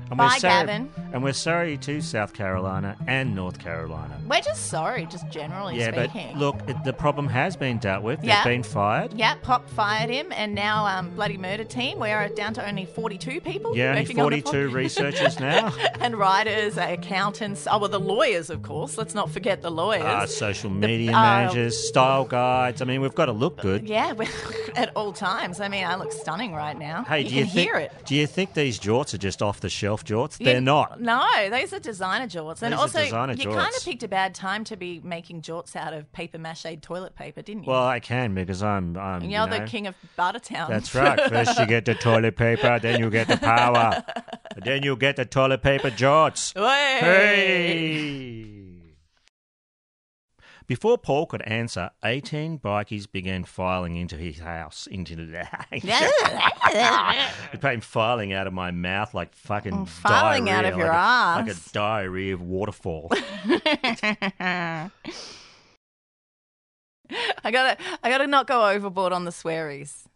[0.09, 0.91] And bye, we're sorry, Gavin.
[1.13, 4.19] And we're sorry to South Carolina and North Carolina.
[4.27, 6.33] We're just sorry, just generally yeah, speaking.
[6.33, 8.23] but look, it, the problem has been dealt with.
[8.23, 8.43] Yeah.
[8.43, 9.13] They've been fired.
[9.13, 11.99] Yeah, Pop fired him, and now um, bloody murder team.
[11.99, 13.75] We are down to only forty-two people.
[13.75, 15.73] Yeah, only working on 42 researchers now.
[15.99, 17.67] and writers, accountants.
[17.69, 18.97] Oh well, the lawyers, of course.
[18.97, 20.03] Let's not forget the lawyers.
[20.03, 22.81] Uh, social media uh, managers, style guides.
[22.81, 23.87] I mean, we've got to look good.
[23.87, 24.13] yeah,
[24.75, 25.59] at all times.
[25.59, 27.03] I mean, I look stunning right now.
[27.03, 27.69] Hey, you do you can think?
[27.69, 27.91] hear it.
[28.05, 30.39] Do you think these jorts are just off the shelf jorts?
[30.39, 30.99] You- They're not.
[31.01, 32.61] No, those are designer jorts.
[32.61, 33.77] And These are also, designer you kind jorts.
[33.77, 37.41] of picked a bad time to be making jorts out of paper mache toilet paper,
[37.41, 37.69] didn't you?
[37.71, 38.97] Well, I can because I'm.
[38.97, 40.67] I'm And you you're know, the king of Bartertown.
[40.69, 41.19] That's right.
[41.29, 44.03] First you get the toilet paper, then you get the power,
[44.63, 46.53] then you get the toilet paper jorts.
[46.59, 46.99] Hey!
[46.99, 48.62] Hey!
[50.67, 54.87] Before Paul could answer, 18 bikies began filing into his house.
[54.89, 60.77] Into the It came filing out of my mouth like fucking Oh, filing out of
[60.77, 61.47] your like a- ass.
[61.47, 63.11] like a diarrhea waterfall.
[67.43, 70.07] I gotta, I gotta not go overboard on the swearies,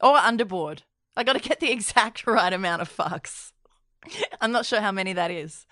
[0.00, 0.80] or underboard.
[1.16, 3.52] I gotta get the exact right amount of fucks.
[4.40, 5.66] I'm not sure how many that is,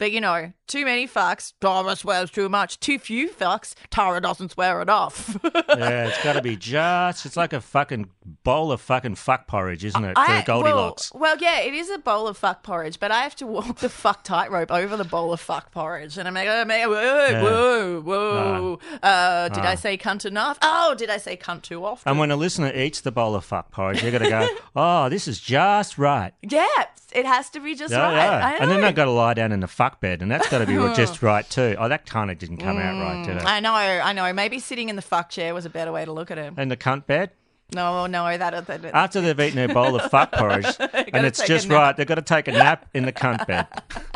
[0.00, 1.52] but you know, too many fucks.
[1.60, 2.80] Tara swears too much.
[2.80, 3.74] Too few fucks.
[3.90, 5.38] Tara doesn't swear enough.
[5.44, 7.26] yeah, it's got to be just.
[7.26, 8.08] It's like a fucking
[8.42, 10.14] bowl of fucking fuck porridge, isn't it?
[10.14, 11.12] For I- Goldilocks.
[11.12, 13.76] Well, well, yeah, it is a bowl of fuck porridge, but I have to walk
[13.80, 17.26] the fuck tightrope over the bowl of fuck porridge, and I'm like, oh, man, whoa,
[17.30, 17.42] Yeah.
[17.42, 18.59] whoa, whoa.
[19.02, 19.68] Uh, did Ah.
[19.70, 20.58] I say cunt enough?
[20.62, 22.08] Oh, did I say cunt too often?
[22.10, 25.08] and when a listener eats the bowl of fuck porridge, you got to go, oh,
[25.08, 26.32] this is just right.
[26.42, 26.66] Yeah,
[27.12, 28.14] it has to be just Yeah, right.
[28.54, 28.58] yeah.
[28.60, 30.66] And then they've got to lie down in the fuck bed, and that's got to
[30.66, 31.76] be just right too.
[31.78, 33.42] Oh, that kind of didn't come out right, did it?
[33.42, 34.32] Mm, I know, I know.
[34.32, 36.52] Maybe sitting in the fuck chair was a better way to look at it.
[36.56, 37.30] And the cunt bed?
[37.74, 38.66] No, no, that.
[38.66, 40.66] that, that After they've eaten their bowl of fuck porridge,
[41.12, 43.66] and it's just right, they've got to take a nap in the cunt bed.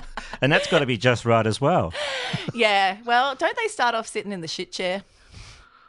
[0.43, 1.95] And that's got to be just right as well.
[2.53, 2.99] yeah.
[3.07, 5.05] Well, don't they start off sitting in the shit chair?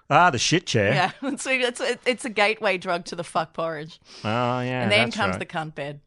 [0.09, 0.93] Ah, the shit chair.
[1.22, 1.36] Yeah.
[1.38, 4.84] So it's it's a gateway drug to the fuck porridge, Oh, yeah.
[4.84, 5.39] and then comes right.
[5.39, 5.99] the cunt bed.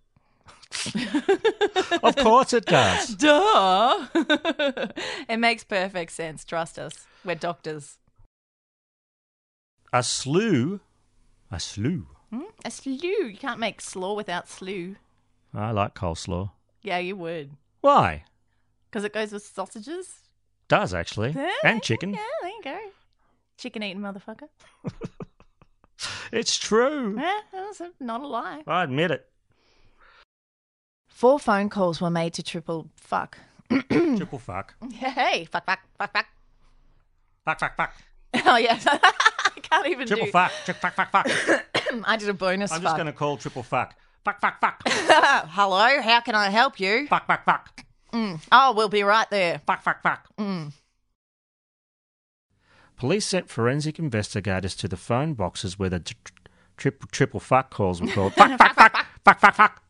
[2.02, 3.14] Of course it does.
[3.16, 4.06] Duh.
[5.28, 6.44] it makes perfect sense.
[6.44, 7.06] Trust us.
[7.24, 7.98] We're doctors.
[9.92, 10.80] A slew.
[11.50, 12.06] A slew.
[12.30, 12.42] Hmm?
[12.64, 12.94] A slew.
[12.98, 14.96] You can't make slaw without slew.
[15.54, 16.50] I like coleslaw.
[16.82, 17.52] Yeah, you would.
[17.80, 18.24] Why?
[18.90, 20.20] Because it goes with sausages.
[20.68, 21.30] Does actually.
[21.32, 22.12] Yeah, And chicken.
[22.12, 22.78] Yeah, there you go.
[23.56, 24.48] Chicken eating motherfucker.
[26.30, 27.16] It's true.
[27.18, 28.62] Yeah, that's not a lie.
[28.66, 29.26] I admit it.
[31.08, 33.38] Four phone calls were made to triple fuck.
[33.90, 34.74] Triple fuck.
[34.92, 36.26] Hey, fuck, fuck, fuck, fuck.
[37.44, 37.94] Fuck, fuck, fuck.
[38.46, 38.78] Oh, yeah.
[39.58, 40.52] I can't even Triple do fuck.
[40.64, 41.64] Triple fuck, fuck, fuck.
[42.04, 42.84] I did a bonus I'm fuck.
[42.84, 43.94] just going to call triple fuck.
[44.24, 44.82] Fuck, fuck, fuck.
[44.86, 47.06] Hello, how can I help you?
[47.06, 47.84] Fuck, fuck, fuck.
[48.12, 48.40] Mm.
[48.52, 49.60] Oh, we'll be right there.
[49.66, 50.28] Fuck, fuck, fuck.
[50.36, 50.72] Mm.
[52.96, 56.32] Police sent forensic investigators to the phone boxes where the tr- tr-
[56.76, 58.32] triple triple fuck calls were called.
[58.34, 59.82] fuck, fuck, fuck, fuck, fuck, fuck.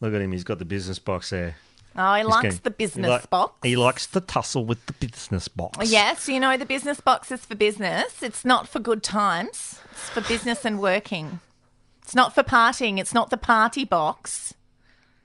[0.00, 1.56] Look at him, he's got the business box there.
[1.96, 3.58] Oh, he He's likes getting- the he business like- box.
[3.62, 5.90] He likes to tussle with the business box.
[5.90, 8.22] Yes, you know, the business box is for business.
[8.22, 9.80] It's not for good times.
[9.92, 11.40] It's for business and working.
[12.02, 12.98] It's not for partying.
[12.98, 14.54] It's not the party box.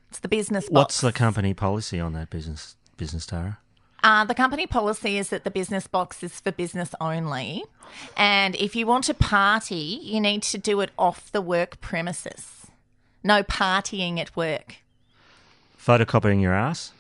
[0.10, 0.72] It's the business box.
[0.72, 3.60] What's the company policy on that business, business Tara?
[4.04, 7.64] Uh, the company policy is that the business box is for business only.
[8.16, 12.68] And if you want to party, you need to do it off the work premises.
[13.24, 14.76] No partying at work.
[15.86, 16.94] Photocopying your ass?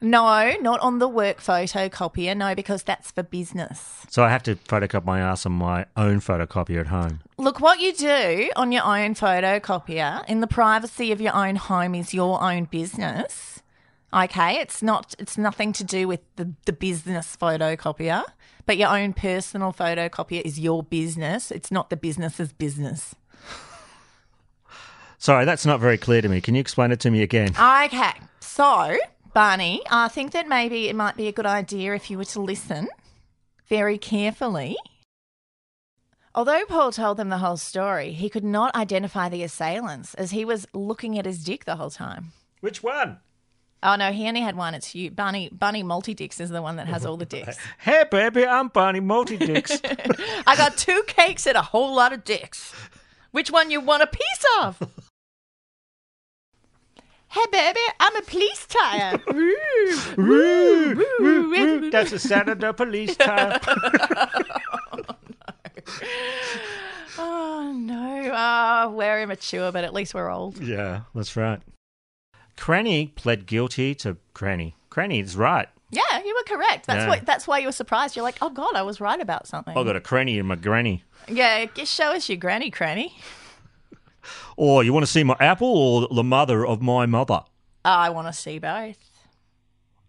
[0.00, 2.34] No, not on the work photocopier.
[2.34, 4.06] No, because that's for business.
[4.08, 7.20] So I have to photocopy my ass on my own photocopier at home.
[7.36, 11.94] Look, what you do on your own photocopier in the privacy of your own home
[11.94, 13.62] is your own business.
[14.12, 18.24] Okay, it's not it's nothing to do with the, the business photocopier,
[18.64, 21.50] but your own personal photocopier is your business.
[21.50, 23.14] It's not the business's business.
[25.20, 26.40] Sorry, that's not very clear to me.
[26.40, 27.50] Can you explain it to me again?
[27.50, 28.96] Okay, so
[29.34, 32.40] Barney, I think that maybe it might be a good idea if you were to
[32.40, 32.88] listen
[33.68, 34.78] very carefully.
[36.34, 40.46] Although Paul told them the whole story, he could not identify the assailants as he
[40.46, 42.32] was looking at his dick the whole time.
[42.60, 43.18] Which one?
[43.82, 44.72] Oh no, he only had one.
[44.74, 45.10] It's you.
[45.10, 47.58] Bunny Bunny Multi Dicks is the one that has all the dicks.
[47.78, 49.80] Hey, baby, I'm Bunny Multi Dicks.
[50.46, 52.72] I got two cakes and a whole lot of dicks.
[53.32, 54.82] Which one you want a piece of?
[57.30, 59.20] hey baby, I'm a police tire.
[60.16, 61.90] Woo, woo, woo.
[61.90, 63.58] That's the sound of the police tire.
[63.64, 65.04] Oh,
[67.18, 68.30] oh no.
[68.34, 70.58] Oh, we're immature, but at least we're old.
[70.62, 71.60] yeah, that's right.
[72.56, 74.76] Cranny pled guilty to Cranny.
[74.90, 75.68] Cranny is right.
[75.92, 76.86] Yeah, you were correct.
[76.86, 77.08] That's Yeah.
[77.08, 78.14] what that's why you were surprised.
[78.16, 79.76] You're like, oh god, I was right about something.
[79.76, 81.02] I got a cranny in my granny.
[81.28, 83.16] Yeah, just show us your granny cranny.
[84.62, 85.68] Or you want to see my apple
[86.10, 87.40] or the mother of my mother?
[87.82, 88.98] I want to see both.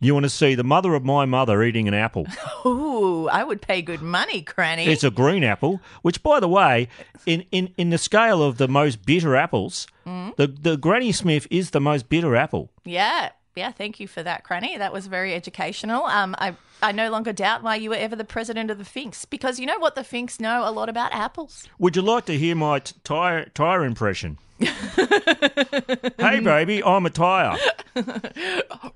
[0.01, 2.27] You want to see the mother of my mother eating an apple?
[2.65, 4.87] Ooh, I would pay good money, cranny.
[4.87, 6.89] It's a green apple, which, by the way,
[7.25, 10.35] in, in, in the scale of the most bitter apples, Mm.
[10.35, 12.71] the, the Granny Smith is the most bitter apple.
[12.83, 13.71] Yeah, yeah.
[13.71, 14.77] Thank you for that, Cranny.
[14.77, 16.03] That was very educational.
[16.05, 19.25] Um, I I no longer doubt why you were ever the president of the Finks
[19.25, 21.67] because you know what the Finks know a lot about apples.
[21.79, 24.37] Would you like to hear my t- tire, tire impression?
[24.59, 27.57] hey, baby, I'm a tire.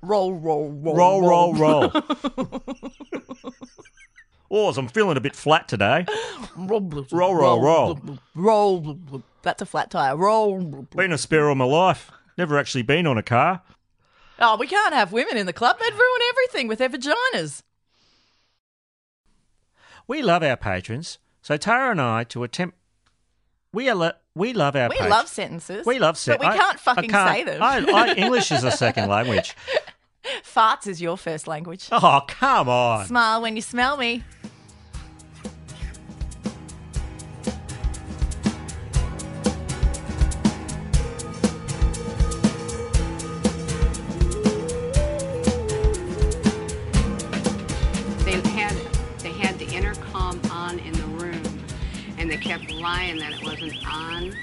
[0.02, 1.90] roll, roll, roll, Roll, roll, roll.
[4.50, 6.06] oh, I'm feeling a bit flat today.
[6.56, 6.80] roll,
[7.10, 7.98] Roll, roll, roll.
[8.34, 8.98] roll.
[9.42, 10.16] That's a flat tire.
[10.16, 10.60] Roll.
[10.94, 12.10] Been a spare all my life.
[12.38, 13.62] Never actually been on a car.
[14.38, 15.78] Oh, we can't have women in the club.
[15.78, 17.62] They'd ruin everything with their vaginas.
[20.06, 22.76] We love our patrons, so Tara and I to attempt.
[23.72, 24.88] We are we love our.
[24.88, 25.84] We love sentences.
[25.86, 27.62] We love sentences, But we can't I fucking can't- say them.
[27.62, 29.56] I, I, English is a second language.
[30.44, 31.88] Farts is your first language.
[31.90, 33.06] Oh come on!
[33.06, 34.22] Smile when you smell me.
[53.06, 54.34] Lying that it wasn't on,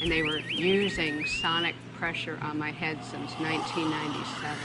[0.00, 4.58] and they were using sonic pressure on my head since 1997.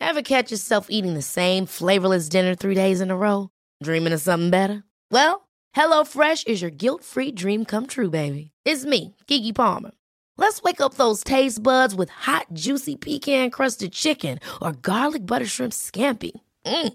[0.00, 3.50] Ever catch yourself eating the same flavorless dinner three days in a row?
[3.80, 4.82] Dreaming of something better?
[5.12, 5.46] Well,
[5.76, 8.50] HelloFresh is your guilt-free dream come true, baby.
[8.64, 9.92] It's me, Keke Palmer.
[10.36, 15.72] Let's wake up those taste buds with hot, juicy pecan-crusted chicken or garlic butter shrimp
[15.72, 16.32] scampi.
[16.66, 16.94] Mm.